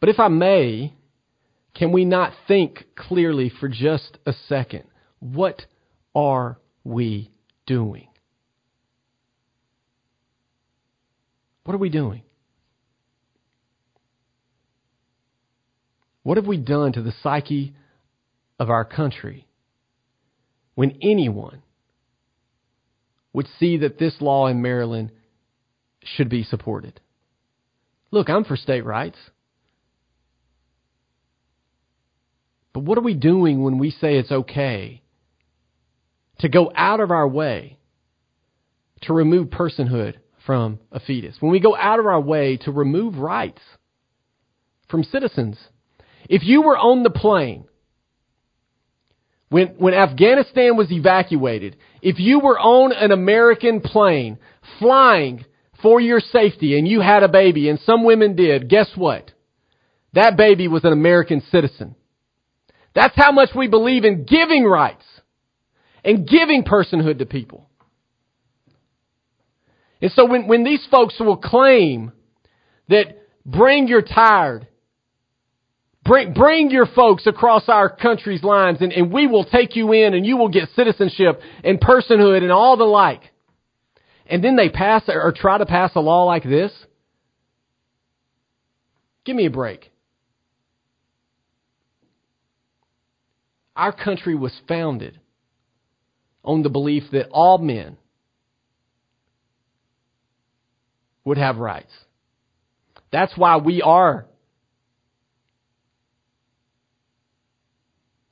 But 0.00 0.08
if 0.08 0.18
I 0.18 0.28
may, 0.28 0.94
can 1.74 1.92
we 1.92 2.04
not 2.04 2.32
think 2.46 2.86
clearly 2.96 3.50
for 3.60 3.68
just 3.68 4.18
a 4.26 4.32
second? 4.48 4.84
What 5.20 5.62
are 6.14 6.58
we 6.88 7.30
doing? 7.66 8.08
What 11.64 11.74
are 11.74 11.78
we 11.78 11.90
doing? 11.90 12.22
What 16.22 16.38
have 16.38 16.46
we 16.46 16.56
done 16.56 16.92
to 16.94 17.02
the 17.02 17.12
psyche 17.22 17.74
of 18.58 18.70
our 18.70 18.84
country 18.84 19.46
when 20.74 20.98
anyone 21.02 21.62
would 23.32 23.46
see 23.58 23.78
that 23.78 23.98
this 23.98 24.14
law 24.20 24.46
in 24.46 24.62
Maryland 24.62 25.10
should 26.02 26.28
be 26.28 26.42
supported? 26.42 27.00
Look, 28.10 28.30
I'm 28.30 28.44
for 28.44 28.56
state 28.56 28.84
rights. 28.84 29.18
But 32.72 32.84
what 32.84 32.96
are 32.96 33.02
we 33.02 33.14
doing 33.14 33.62
when 33.62 33.78
we 33.78 33.90
say 33.90 34.16
it's 34.16 34.32
okay 34.32 35.02
to 36.38 36.48
go 36.48 36.72
out 36.74 37.00
of 37.00 37.10
our 37.10 37.26
way 37.26 37.78
to 39.02 39.12
remove 39.12 39.48
personhood 39.48 40.14
from 40.44 40.78
a 40.90 41.00
fetus, 41.00 41.36
when 41.40 41.52
we 41.52 41.60
go 41.60 41.76
out 41.76 42.00
of 42.00 42.06
our 42.06 42.20
way 42.20 42.56
to 42.56 42.72
remove 42.72 43.16
rights 43.16 43.60
from 44.88 45.04
citizens. 45.04 45.58
If 46.28 46.42
you 46.44 46.62
were 46.62 46.76
on 46.76 47.02
the 47.02 47.10
plane 47.10 47.68
when, 49.50 49.68
when 49.78 49.94
Afghanistan 49.94 50.76
was 50.76 50.90
evacuated, 50.90 51.76
if 52.02 52.18
you 52.18 52.40
were 52.40 52.58
on 52.58 52.92
an 52.92 53.12
American 53.12 53.80
plane 53.80 54.38
flying 54.78 55.44
for 55.82 56.00
your 56.00 56.20
safety 56.20 56.78
and 56.78 56.86
you 56.86 57.00
had 57.00 57.22
a 57.22 57.28
baby, 57.28 57.68
and 57.68 57.78
some 57.80 58.04
women 58.04 58.36
did, 58.36 58.68
guess 58.68 58.90
what? 58.94 59.30
That 60.12 60.36
baby 60.36 60.68
was 60.68 60.84
an 60.84 60.92
American 60.92 61.42
citizen. 61.50 61.94
That's 62.94 63.16
how 63.16 63.32
much 63.32 63.50
we 63.54 63.68
believe 63.68 64.04
in 64.04 64.24
giving 64.24 64.64
rights 64.64 65.04
and 66.04 66.26
giving 66.26 66.64
personhood 66.64 67.18
to 67.18 67.26
people. 67.26 67.68
And 70.00 70.12
so 70.12 70.26
when, 70.26 70.46
when 70.46 70.64
these 70.64 70.86
folks 70.90 71.18
will 71.18 71.36
claim 71.36 72.12
that 72.88 73.18
bring 73.44 73.88
your 73.88 74.02
tired, 74.02 74.66
bring, 76.04 76.32
bring 76.34 76.70
your 76.70 76.86
folks 76.86 77.26
across 77.26 77.68
our 77.68 77.94
country's 77.94 78.42
lines 78.42 78.78
and, 78.80 78.92
and 78.92 79.12
we 79.12 79.26
will 79.26 79.44
take 79.44 79.74
you 79.74 79.92
in 79.92 80.14
and 80.14 80.24
you 80.24 80.36
will 80.36 80.48
get 80.48 80.68
citizenship 80.76 81.40
and 81.64 81.80
personhood 81.80 82.42
and 82.42 82.52
all 82.52 82.76
the 82.76 82.84
like. 82.84 83.22
And 84.26 84.44
then 84.44 84.56
they 84.56 84.68
pass 84.68 85.02
or 85.08 85.32
try 85.34 85.58
to 85.58 85.66
pass 85.66 85.92
a 85.94 86.00
law 86.00 86.24
like 86.24 86.44
this. 86.44 86.72
Give 89.24 89.34
me 89.34 89.46
a 89.46 89.50
break. 89.50 89.90
Our 93.74 93.92
country 93.92 94.34
was 94.34 94.52
founded 94.68 95.18
on 96.44 96.62
the 96.62 96.68
belief 96.68 97.04
that 97.12 97.28
all 97.30 97.58
men 97.58 97.96
would 101.24 101.38
have 101.38 101.58
rights. 101.58 101.92
That's 103.10 103.36
why 103.36 103.56
we 103.58 103.82
are 103.82 104.26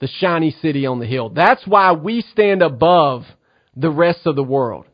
the 0.00 0.08
shiny 0.18 0.50
city 0.62 0.86
on 0.86 0.98
the 0.98 1.06
hill. 1.06 1.30
That's 1.30 1.66
why 1.66 1.92
we 1.92 2.22
stand 2.32 2.62
above 2.62 3.22
the 3.74 3.90
rest 3.90 4.20
of 4.26 4.36
the 4.36 4.42
world. 4.42 4.86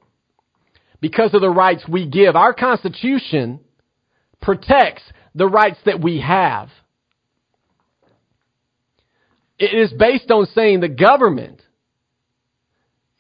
Because 1.01 1.35
of 1.35 1.41
the 1.41 1.51
rights 1.51 1.85
we 1.89 2.07
give. 2.07 2.37
Our 2.37 2.55
Constitution 2.55 3.61
protects 4.41 5.03
the 5.35 5.47
rights 5.47 5.79
that 5.87 6.01
we 6.01 6.21
have. 6.21 6.69
It 9.59 9.75
is 9.75 9.93
based 9.93 10.31
on 10.31 10.47
saying 10.55 10.81
the 10.81 10.89
government 10.89 11.61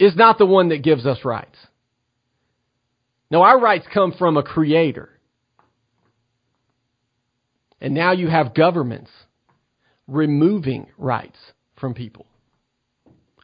is 0.03 0.17
not 0.17 0.37
the 0.39 0.47
one 0.47 0.71
that 0.71 0.83
gives 0.83 1.07
us 1.07 1.19
rights. 1.25 1.57
No, 3.31 3.43
our 3.43 3.59
rights 3.59 3.87
come 3.95 4.13
from 4.19 4.37
a 4.37 4.43
creator. 4.43 5.09
And 7.81 7.95
now 7.95 8.13
you 8.13 8.29
have 8.29 8.53
governments 8.53 9.11
removing 10.09 10.89
rights 10.99 11.39
from 11.77 11.95
people. 11.95 12.27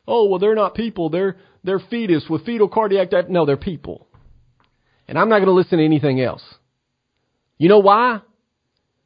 Oh, 0.07 0.29
well, 0.29 0.41
they're 0.41 0.57
not 0.57 0.75
people. 0.75 1.11
They're, 1.11 1.37
they're 1.63 1.79
fetus 1.79 2.25
with 2.29 2.45
fetal 2.45 2.69
cardiac 2.69 3.11
death. 3.11 3.29
No, 3.29 3.47
they're 3.47 3.57
people. 3.57 4.09
And 5.07 5.17
I'm 5.17 5.29
not 5.29 5.37
going 5.37 5.47
to 5.47 5.53
listen 5.53 5.79
to 5.79 5.85
anything 5.85 6.21
else. 6.21 6.43
You 7.57 7.69
know 7.69 7.79
why? 7.79 8.21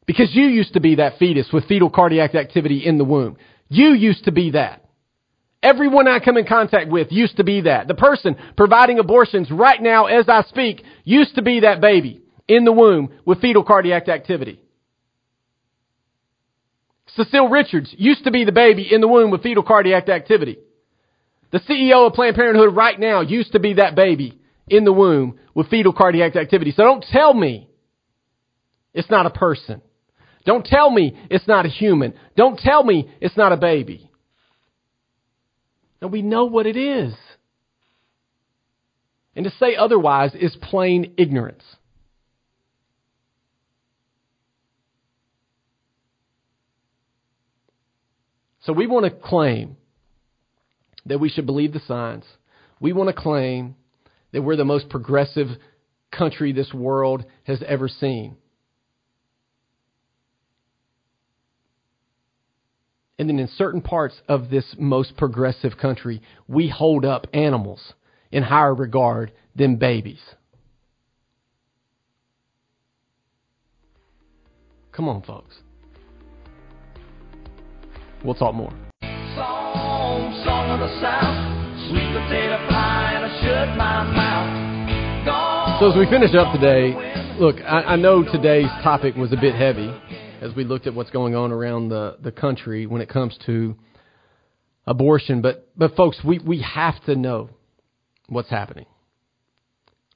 Because 0.06 0.30
you 0.32 0.46
used 0.46 0.72
to 0.72 0.80
be 0.80 0.96
that 0.96 1.18
fetus 1.18 1.48
with 1.52 1.66
fetal 1.66 1.90
cardiac 1.90 2.34
activity 2.34 2.84
in 2.84 2.98
the 2.98 3.04
womb. 3.04 3.36
You 3.68 3.92
used 3.92 4.24
to 4.24 4.32
be 4.32 4.52
that. 4.52 4.81
Everyone 5.62 6.08
I 6.08 6.18
come 6.18 6.36
in 6.36 6.46
contact 6.46 6.90
with 6.90 7.12
used 7.12 7.36
to 7.36 7.44
be 7.44 7.62
that. 7.62 7.86
The 7.86 7.94
person 7.94 8.36
providing 8.56 8.98
abortions 8.98 9.50
right 9.50 9.80
now 9.80 10.06
as 10.06 10.28
I 10.28 10.42
speak 10.48 10.82
used 11.04 11.36
to 11.36 11.42
be 11.42 11.60
that 11.60 11.80
baby 11.80 12.22
in 12.48 12.64
the 12.64 12.72
womb 12.72 13.10
with 13.24 13.40
fetal 13.40 13.62
cardiac 13.62 14.08
activity. 14.08 14.60
Cecile 17.14 17.48
Richards 17.48 17.94
used 17.96 18.24
to 18.24 18.30
be 18.30 18.44
the 18.44 18.52
baby 18.52 18.88
in 18.90 19.00
the 19.00 19.08
womb 19.08 19.30
with 19.30 19.42
fetal 19.42 19.62
cardiac 19.62 20.08
activity. 20.08 20.58
The 21.52 21.60
CEO 21.60 22.06
of 22.06 22.14
Planned 22.14 22.34
Parenthood 22.34 22.74
right 22.74 22.98
now 22.98 23.20
used 23.20 23.52
to 23.52 23.60
be 23.60 23.74
that 23.74 23.94
baby 23.94 24.40
in 24.66 24.84
the 24.84 24.92
womb 24.92 25.38
with 25.54 25.68
fetal 25.68 25.92
cardiac 25.92 26.34
activity. 26.34 26.72
So 26.72 26.82
don't 26.82 27.04
tell 27.04 27.34
me 27.34 27.68
it's 28.94 29.10
not 29.10 29.26
a 29.26 29.30
person. 29.30 29.82
Don't 30.44 30.64
tell 30.64 30.90
me 30.90 31.16
it's 31.30 31.46
not 31.46 31.66
a 31.66 31.68
human. 31.68 32.14
Don't 32.36 32.58
tell 32.58 32.82
me 32.82 33.10
it's 33.20 33.36
not 33.36 33.52
a 33.52 33.56
baby. 33.56 34.10
No, 36.02 36.08
we 36.08 36.20
know 36.20 36.46
what 36.46 36.66
it 36.66 36.76
is. 36.76 37.14
And 39.36 39.44
to 39.44 39.52
say 39.60 39.76
otherwise 39.76 40.32
is 40.34 40.54
plain 40.60 41.14
ignorance. 41.16 41.62
So 48.62 48.72
we 48.72 48.88
want 48.88 49.04
to 49.04 49.10
claim 49.10 49.76
that 51.06 51.20
we 51.20 51.28
should 51.28 51.46
believe 51.46 51.72
the 51.72 51.80
science. 51.86 52.24
We 52.80 52.92
want 52.92 53.08
to 53.08 53.14
claim 53.14 53.76
that 54.32 54.42
we're 54.42 54.56
the 54.56 54.64
most 54.64 54.88
progressive 54.88 55.48
country 56.10 56.52
this 56.52 56.74
world 56.74 57.24
has 57.44 57.62
ever 57.66 57.88
seen. 57.88 58.36
And 63.22 63.28
then 63.28 63.38
in 63.38 63.46
certain 63.56 63.80
parts 63.80 64.20
of 64.26 64.50
this 64.50 64.74
most 64.80 65.16
progressive 65.16 65.78
country, 65.80 66.20
we 66.48 66.68
hold 66.68 67.04
up 67.04 67.28
animals 67.32 67.92
in 68.32 68.42
higher 68.42 68.74
regard 68.74 69.30
than 69.54 69.76
babies. 69.76 70.18
Come 74.90 75.08
on, 75.08 75.22
folks. 75.22 75.54
We'll 78.24 78.34
talk 78.34 78.56
more. 78.56 78.72
Song, 79.36 80.42
song 80.44 80.70
of 80.70 80.80
the 80.80 81.00
South, 81.00 81.90
sweet 81.90 82.08
potato 82.10 82.58
pie, 82.70 83.12
and 83.14 83.24
I 83.24 83.40
shut 83.40 83.76
my 83.76 84.02
mouth. 84.02 85.78
So 85.78 85.92
as 85.92 85.96
we 85.96 86.06
finish 86.10 86.34
up 86.34 86.52
today, 86.52 86.92
look, 87.38 87.54
I, 87.60 87.92
I 87.92 87.96
know 87.96 88.24
today's 88.24 88.66
topic 88.82 89.14
was 89.14 89.32
a 89.32 89.36
bit 89.36 89.54
heavy 89.54 89.94
as 90.42 90.54
we 90.56 90.64
looked 90.64 90.88
at 90.88 90.94
what's 90.94 91.10
going 91.10 91.36
on 91.36 91.52
around 91.52 91.88
the, 91.88 92.16
the 92.20 92.32
country 92.32 92.86
when 92.86 93.00
it 93.00 93.08
comes 93.08 93.38
to 93.46 93.76
abortion, 94.86 95.40
but 95.40 95.68
but 95.76 95.94
folks, 95.94 96.18
we, 96.24 96.40
we 96.40 96.60
have 96.62 97.02
to 97.04 97.14
know 97.14 97.50
what's 98.28 98.50
happening. 98.50 98.86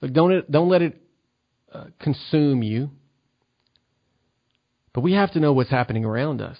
Look, 0.02 0.12
don't 0.12 0.32
it, 0.32 0.50
don't 0.50 0.68
let 0.68 0.82
it 0.82 1.00
uh, 1.72 1.84
consume 2.00 2.62
you. 2.62 2.90
But 4.92 5.02
we 5.02 5.12
have 5.12 5.32
to 5.32 5.40
know 5.40 5.52
what's 5.52 5.70
happening 5.70 6.04
around 6.04 6.40
us. 6.42 6.56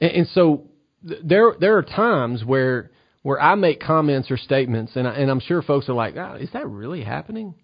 And, 0.00 0.10
and 0.12 0.28
so 0.28 0.70
th- 1.06 1.20
there 1.22 1.54
there 1.60 1.76
are 1.76 1.82
times 1.82 2.44
where 2.44 2.92
where 3.22 3.40
I 3.40 3.56
make 3.56 3.80
comments 3.80 4.30
or 4.30 4.38
statements, 4.38 4.92
and 4.96 5.06
I, 5.06 5.14
and 5.16 5.30
I'm 5.30 5.40
sure 5.40 5.60
folks 5.60 5.88
are 5.90 5.94
like, 5.94 6.16
oh, 6.16 6.38
"Is 6.40 6.48
that 6.54 6.66
really 6.66 7.02
happening?" 7.02 7.54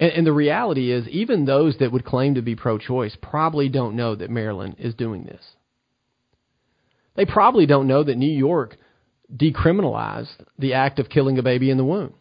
And, 0.00 0.12
and 0.12 0.26
the 0.26 0.32
reality 0.32 0.92
is, 0.92 1.08
even 1.08 1.44
those 1.44 1.76
that 1.78 1.92
would 1.92 2.04
claim 2.04 2.34
to 2.34 2.42
be 2.42 2.56
pro-choice 2.56 3.16
probably 3.20 3.68
don't 3.68 3.96
know 3.96 4.14
that 4.14 4.30
Maryland 4.30 4.76
is 4.78 4.94
doing 4.94 5.24
this. 5.24 5.42
They 7.16 7.26
probably 7.26 7.66
don't 7.66 7.88
know 7.88 8.04
that 8.04 8.16
New 8.16 8.32
York 8.32 8.76
decriminalized 9.34 10.36
the 10.58 10.74
act 10.74 10.98
of 10.98 11.08
killing 11.08 11.38
a 11.38 11.42
baby 11.42 11.70
in 11.70 11.76
the 11.76 11.84
womb. 11.84 12.14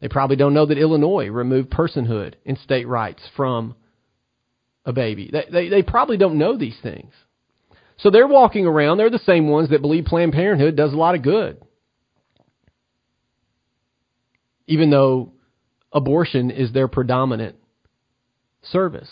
They 0.00 0.08
probably 0.08 0.36
don't 0.36 0.54
know 0.54 0.66
that 0.66 0.78
Illinois 0.78 1.28
removed 1.28 1.70
personhood 1.70 2.34
and 2.44 2.58
state 2.58 2.86
rights 2.86 3.22
from 3.36 3.74
a 4.84 4.92
baby. 4.92 5.30
They, 5.32 5.46
they, 5.50 5.68
they 5.70 5.82
probably 5.82 6.18
don't 6.18 6.38
know 6.38 6.58
these 6.58 6.76
things. 6.82 7.12
So 7.96 8.10
they're 8.10 8.26
walking 8.26 8.66
around, 8.66 8.98
they're 8.98 9.08
the 9.08 9.18
same 9.18 9.48
ones 9.48 9.70
that 9.70 9.80
believe 9.80 10.04
Planned 10.04 10.32
Parenthood 10.32 10.76
does 10.76 10.92
a 10.92 10.96
lot 10.96 11.14
of 11.14 11.22
good. 11.22 11.62
Even 14.66 14.90
though 14.90 15.32
abortion 15.94 16.50
is 16.50 16.72
their 16.72 16.88
predominant 16.88 17.56
service. 18.62 19.08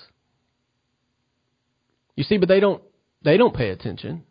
You 2.17 2.25
see, 2.25 2.37
but 2.37 2.49
they 2.49 2.61
don't 2.61 2.83
they 3.23 3.37
don't 3.37 3.55
pay 3.55 3.71
attention. 3.71 4.25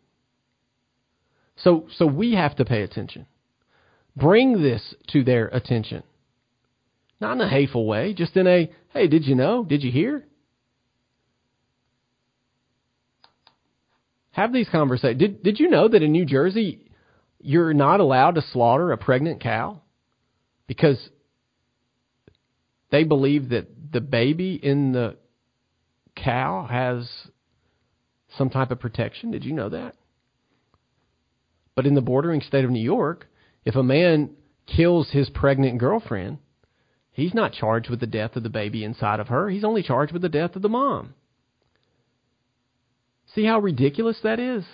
So 1.56 1.86
so 1.96 2.06
we 2.06 2.34
have 2.34 2.56
to 2.56 2.64
pay 2.64 2.82
attention. 2.82 3.26
Bring 4.14 4.62
this 4.62 4.94
to 5.08 5.24
their 5.24 5.48
attention. 5.48 6.02
Not 7.20 7.34
in 7.36 7.40
a 7.40 7.48
hateful 7.48 7.86
way, 7.86 8.14
just 8.14 8.36
in 8.36 8.46
a, 8.46 8.70
hey, 8.92 9.06
did 9.06 9.24
you 9.24 9.36
know? 9.36 9.64
Did 9.64 9.82
you 9.82 9.92
hear? 9.92 10.24
Have 14.32 14.52
these 14.52 14.68
conversations. 14.68 15.20
Did, 15.20 15.42
did 15.42 15.60
you 15.60 15.70
know 15.70 15.88
that 15.88 16.02
in 16.02 16.10
New 16.10 16.26
Jersey, 16.26 16.90
you're 17.40 17.74
not 17.74 18.00
allowed 18.00 18.34
to 18.34 18.42
slaughter 18.52 18.90
a 18.90 18.98
pregnant 18.98 19.40
cow? 19.40 19.82
Because 20.66 20.98
they 22.92 23.02
believe 23.02 23.48
that 23.48 23.66
the 23.92 24.02
baby 24.02 24.54
in 24.54 24.92
the 24.92 25.16
cow 26.14 26.68
has 26.70 27.10
some 28.36 28.50
type 28.50 28.70
of 28.70 28.78
protection. 28.78 29.32
Did 29.32 29.44
you 29.44 29.52
know 29.52 29.70
that? 29.70 29.96
But 31.74 31.86
in 31.86 31.94
the 31.94 32.02
bordering 32.02 32.42
state 32.42 32.64
of 32.64 32.70
New 32.70 32.82
York, 32.82 33.26
if 33.64 33.74
a 33.74 33.82
man 33.82 34.30
kills 34.66 35.10
his 35.10 35.30
pregnant 35.30 35.78
girlfriend, 35.78 36.38
he's 37.12 37.32
not 37.34 37.54
charged 37.54 37.88
with 37.88 38.00
the 38.00 38.06
death 38.06 38.36
of 38.36 38.42
the 38.42 38.50
baby 38.50 38.84
inside 38.84 39.20
of 39.20 39.28
her. 39.28 39.48
He's 39.48 39.64
only 39.64 39.82
charged 39.82 40.12
with 40.12 40.22
the 40.22 40.28
death 40.28 40.54
of 40.54 40.62
the 40.62 40.68
mom. 40.68 41.14
See 43.34 43.46
how 43.46 43.58
ridiculous 43.60 44.18
that 44.22 44.38
is? 44.38 44.64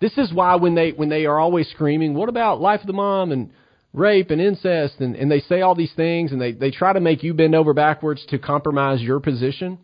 This 0.00 0.18
is 0.18 0.32
why 0.32 0.56
when 0.56 0.74
they 0.74 0.90
when 0.90 1.08
they 1.08 1.26
are 1.26 1.38
always 1.38 1.68
screaming, 1.70 2.14
what 2.14 2.28
about 2.28 2.60
life 2.60 2.80
of 2.80 2.86
the 2.88 2.92
mom 2.92 3.30
and 3.30 3.50
rape 3.92 4.30
and 4.30 4.40
incest 4.40 5.00
and, 5.00 5.16
and 5.16 5.30
they 5.30 5.40
say 5.40 5.60
all 5.60 5.74
these 5.74 5.92
things 5.94 6.32
and 6.32 6.40
they, 6.40 6.52
they 6.52 6.70
try 6.70 6.92
to 6.92 7.00
make 7.00 7.22
you 7.22 7.34
bend 7.34 7.54
over 7.54 7.74
backwards 7.74 8.24
to 8.28 8.38
compromise 8.38 9.00
your 9.00 9.20
position. 9.20 9.78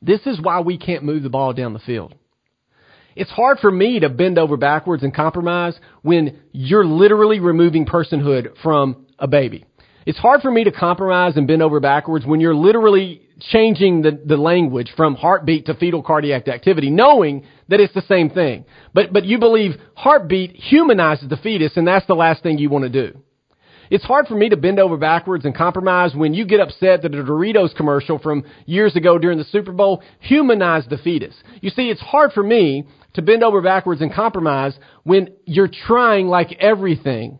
This 0.00 0.20
is 0.26 0.40
why 0.40 0.60
we 0.60 0.78
can't 0.78 1.04
move 1.04 1.22
the 1.22 1.30
ball 1.30 1.52
down 1.52 1.72
the 1.72 1.78
field. 1.80 2.14
It's 3.16 3.30
hard 3.30 3.58
for 3.60 3.72
me 3.72 4.00
to 4.00 4.10
bend 4.10 4.38
over 4.38 4.56
backwards 4.56 5.02
and 5.02 5.14
compromise 5.14 5.74
when 6.02 6.38
you're 6.52 6.84
literally 6.84 7.40
removing 7.40 7.86
personhood 7.86 8.50
from 8.62 9.06
a 9.18 9.26
baby. 9.26 9.64
It's 10.04 10.18
hard 10.18 10.42
for 10.42 10.50
me 10.50 10.64
to 10.64 10.70
compromise 10.70 11.36
and 11.36 11.48
bend 11.48 11.62
over 11.62 11.80
backwards 11.80 12.26
when 12.26 12.40
you're 12.40 12.54
literally 12.54 13.22
changing 13.40 14.02
the, 14.02 14.20
the 14.24 14.36
language 14.36 14.92
from 14.96 15.14
heartbeat 15.14 15.66
to 15.66 15.74
fetal 15.74 16.02
cardiac 16.02 16.48
activity, 16.48 16.90
knowing 16.90 17.44
that 17.68 17.80
it's 17.80 17.94
the 17.94 18.02
same 18.02 18.30
thing. 18.30 18.64
But, 18.94 19.12
but 19.12 19.24
you 19.24 19.38
believe 19.38 19.72
heartbeat 19.94 20.56
humanizes 20.56 21.28
the 21.28 21.36
fetus 21.36 21.76
and 21.76 21.86
that's 21.86 22.06
the 22.06 22.14
last 22.14 22.42
thing 22.42 22.58
you 22.58 22.70
want 22.70 22.84
to 22.84 23.10
do. 23.10 23.18
It's 23.88 24.04
hard 24.04 24.26
for 24.26 24.34
me 24.34 24.48
to 24.48 24.56
bend 24.56 24.80
over 24.80 24.96
backwards 24.96 25.44
and 25.44 25.54
compromise 25.54 26.12
when 26.14 26.34
you 26.34 26.44
get 26.44 26.60
upset 26.60 27.02
that 27.02 27.14
a 27.14 27.22
Doritos 27.22 27.74
commercial 27.76 28.18
from 28.18 28.44
years 28.64 28.96
ago 28.96 29.16
during 29.18 29.38
the 29.38 29.44
Super 29.44 29.72
Bowl 29.72 30.02
humanized 30.18 30.90
the 30.90 30.98
fetus. 30.98 31.34
You 31.60 31.70
see, 31.70 31.88
it's 31.88 32.00
hard 32.00 32.32
for 32.32 32.42
me 32.42 32.88
to 33.14 33.22
bend 33.22 33.44
over 33.44 33.62
backwards 33.62 34.00
and 34.00 34.12
compromise 34.12 34.76
when 35.04 35.28
you're 35.44 35.70
trying 35.86 36.26
like 36.26 36.52
everything 36.58 37.38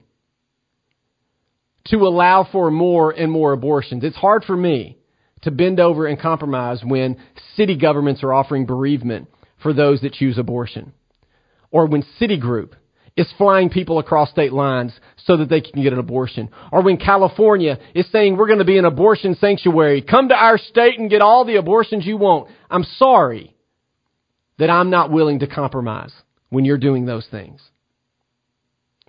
to 1.86 1.97
allow 2.07 2.47
for 2.51 2.70
more 2.70 3.11
and 3.11 3.30
more 3.30 3.53
abortions. 3.53 4.05
It's 4.05 4.16
hard 4.16 4.44
for 4.44 4.57
me 4.57 4.99
to 5.47 5.53
bend 5.53 5.80
over 5.80 6.07
and 6.07 6.20
compromise 6.20 6.82
when 6.84 7.16
city 7.55 7.78
governments 7.78 8.22
are 8.24 8.34
offering 8.34 8.66
bereavement 8.66 9.28
for 9.62 9.72
those 9.72 10.01
that 10.01 10.12
choose 10.12 10.38
abortion. 10.38 10.92
Or 11.70 11.86
when 11.86 12.05
Citigroup 12.20 12.72
is 13.16 13.32
flying 13.38 13.70
people 13.70 14.01
across 14.01 14.30
state 14.30 14.53
lines 14.53 14.92
so 15.24 15.36
that 15.36 15.49
they 15.49 15.61
can 15.61 15.82
get 15.82 15.92
an 15.92 16.01
abortion. 16.01 16.51
Or 16.72 16.82
when 16.82 16.97
California 16.97 17.78
is 17.94 18.11
saying 18.11 18.36
we're 18.36 18.49
going 18.49 18.59
to 18.59 18.64
be 18.64 18.76
an 18.76 18.84
abortion 18.84 19.36
sanctuary. 19.36 20.03
Come 20.03 20.28
to 20.28 20.34
our 20.34 20.59
state 20.59 20.99
and 20.99 21.09
get 21.09 21.22
all 21.22 21.44
the 21.44 21.57
abortions 21.57 22.05
you 22.05 22.16
want. 22.16 22.51
I'm 22.68 22.84
sorry 22.99 23.55
that 24.59 24.68
I'm 24.68 24.90
not 24.90 25.12
willing 25.12 25.38
to 25.38 25.47
compromise 25.47 26.12
when 26.51 26.64
you're 26.64 26.76
doing 26.76 27.07
those 27.07 27.26
things. 27.30 27.62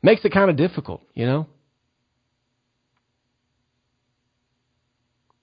Makes 0.04 0.24
it 0.24 0.34
kind 0.34 0.52
of 0.52 0.56
difficult, 0.56 1.02
you 1.16 1.26
know? 1.26 1.48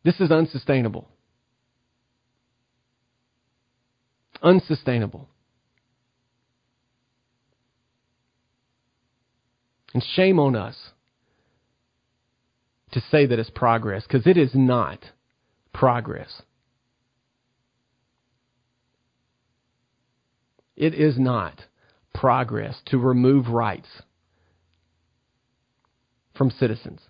This 0.05 0.21
is 0.21 0.31
unsustainable. 0.31 1.09
Unsustainable. 4.43 5.29
And 9.95 10.03
shame 10.15 10.39
on 10.39 10.55
us 10.55 10.77
to 12.93 13.01
say 13.01 13.27
that 13.27 13.39
it's 13.39 13.51
progress, 13.51 14.05
because 14.07 14.27
it 14.27 14.37
is 14.37 14.51
not 14.55 15.01
progress. 15.73 16.43
It 20.77 20.95
is 20.95 21.19
not 21.19 21.63
progress 22.13 22.77
to 22.87 22.99
remove 22.99 23.49
rights 23.49 23.89
from 26.37 26.51
citizens. 26.51 27.01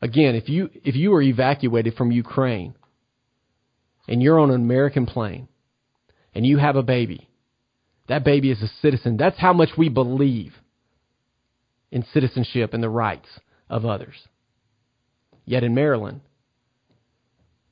Again, 0.00 0.34
if 0.34 0.48
you 0.48 0.70
if 0.72 0.94
you 0.94 1.12
are 1.14 1.22
evacuated 1.22 1.94
from 1.94 2.12
Ukraine 2.12 2.74
and 4.06 4.22
you're 4.22 4.38
on 4.38 4.50
an 4.50 4.56
American 4.56 5.06
plane 5.06 5.48
and 6.34 6.46
you 6.46 6.58
have 6.58 6.76
a 6.76 6.82
baby, 6.82 7.28
that 8.08 8.24
baby 8.24 8.50
is 8.50 8.62
a 8.62 8.70
citizen. 8.80 9.16
That's 9.16 9.38
how 9.38 9.52
much 9.52 9.70
we 9.76 9.88
believe 9.88 10.54
in 11.90 12.04
citizenship 12.12 12.74
and 12.74 12.82
the 12.82 12.88
rights 12.88 13.28
of 13.68 13.84
others. 13.84 14.14
Yet 15.44 15.64
in 15.64 15.74
Maryland, 15.74 16.20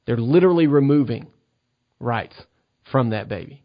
they're 0.07 0.17
literally 0.17 0.67
removing 0.67 1.29
rights 2.01 2.35
from 2.91 3.11
that 3.11 3.29
baby. 3.29 3.63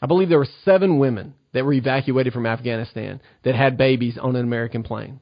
I 0.00 0.06
believe 0.06 0.28
there 0.28 0.38
were 0.38 0.48
seven 0.64 0.98
women 0.98 1.34
that 1.56 1.64
were 1.64 1.72
evacuated 1.72 2.34
from 2.34 2.44
Afghanistan 2.44 3.18
that 3.42 3.54
had 3.54 3.78
babies 3.78 4.18
on 4.20 4.36
an 4.36 4.44
American 4.44 4.82
plane. 4.82 5.20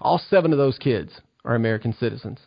All 0.00 0.18
seven 0.30 0.52
of 0.52 0.58
those 0.58 0.78
kids 0.78 1.20
are 1.44 1.54
American 1.54 1.92
citizens. 1.92 2.38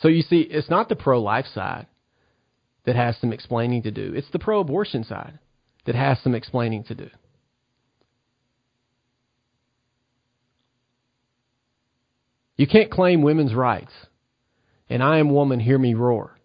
So 0.00 0.08
you 0.08 0.22
see, 0.22 0.40
it's 0.40 0.68
not 0.68 0.88
the 0.88 0.96
pro 0.96 1.22
life 1.22 1.46
side 1.54 1.86
that 2.86 2.96
has 2.96 3.16
some 3.18 3.32
explaining 3.32 3.82
to 3.84 3.92
do, 3.92 4.12
it's 4.12 4.32
the 4.32 4.40
pro 4.40 4.58
abortion 4.58 5.04
side 5.04 5.38
that 5.86 5.94
has 5.94 6.18
some 6.24 6.34
explaining 6.34 6.82
to 6.84 6.94
do. 6.96 7.08
You 12.56 12.66
can't 12.66 12.90
claim 12.90 13.22
women's 13.22 13.54
rights 13.54 13.92
and 14.90 15.02
I 15.02 15.18
am 15.18 15.30
woman, 15.30 15.60
hear 15.60 15.78
me 15.78 15.94
roar, 15.94 16.36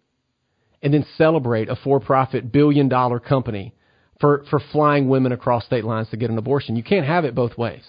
and 0.82 0.94
then 0.94 1.04
celebrate 1.18 1.68
a 1.68 1.76
for 1.76 2.00
profit 2.00 2.52
billion 2.52 2.88
dollar 2.88 3.20
company 3.20 3.74
for, 4.20 4.44
for 4.48 4.60
flying 4.72 5.08
women 5.08 5.32
across 5.32 5.66
state 5.66 5.84
lines 5.84 6.08
to 6.10 6.16
get 6.16 6.30
an 6.30 6.38
abortion. 6.38 6.76
You 6.76 6.82
can't 6.82 7.04
have 7.04 7.24
it 7.24 7.34
both 7.34 7.58
ways. 7.58 7.82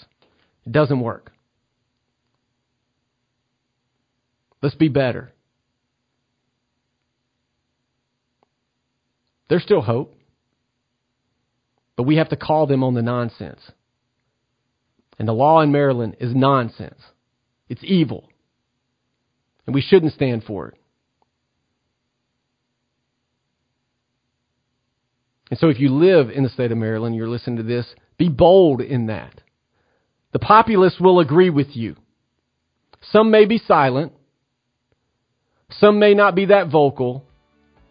It 0.66 0.74
doesn't 0.74 1.00
work. 1.00 1.32
Let's 4.62 4.76
be 4.76 4.90
better. 4.90 5.32
There's 9.50 9.64
still 9.64 9.82
hope. 9.82 10.14
But 11.96 12.04
we 12.04 12.18
have 12.18 12.30
to 12.30 12.36
call 12.36 12.68
them 12.68 12.84
on 12.84 12.94
the 12.94 13.02
nonsense. 13.02 13.60
And 15.18 15.28
the 15.28 15.34
law 15.34 15.62
in 15.62 15.72
Maryland 15.72 16.18
is 16.20 16.36
nonsense. 16.36 17.00
It's 17.70 17.82
evil. 17.84 18.30
And 19.68 19.76
we 19.76 19.82
shouldn't 19.82 20.14
stand 20.14 20.46
for 20.46 20.70
it. 20.70 20.76
And 25.50 25.60
so 25.60 25.70
if 25.70 25.80
you 25.80 25.90
live 25.94 26.30
in 26.30 26.44
the 26.44 26.50
state 26.50 26.72
of 26.72 26.78
Maryland, 26.78 27.16
you're 27.16 27.30
listening 27.30 27.58
to 27.58 27.64
this, 27.64 27.86
be 28.18 28.30
bold 28.30 28.82
in 28.82 29.08
that. 29.08 29.42
The 30.34 30.40
populace 30.40 30.96
will 31.00 31.20
agree 31.20 31.50
with 31.50 31.76
you. 31.76 31.96
Some 33.12 33.32
may 33.32 33.46
be 33.46 33.58
silent. 33.58 34.14
Some 35.70 36.00
may 36.00 36.14
not 36.14 36.36
be 36.36 36.46
that 36.46 36.70
vocal, 36.70 37.24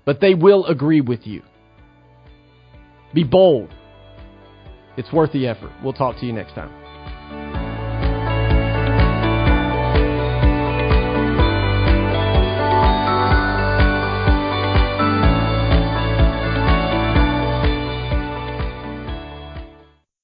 but 0.05 0.21
they 0.21 0.35
will 0.35 0.67
agree 0.67 1.01
with 1.01 1.27
you. 1.27 1.43
Be 3.15 3.25
bold. 3.25 3.73
It's 4.97 5.13
worth 5.13 5.33
the 5.33 5.47
effort. 5.47 5.73
We'll 5.83 5.93
talk 5.93 6.19
to 6.21 6.27
you 6.27 6.33
next 6.33 6.55
time. 6.55 6.86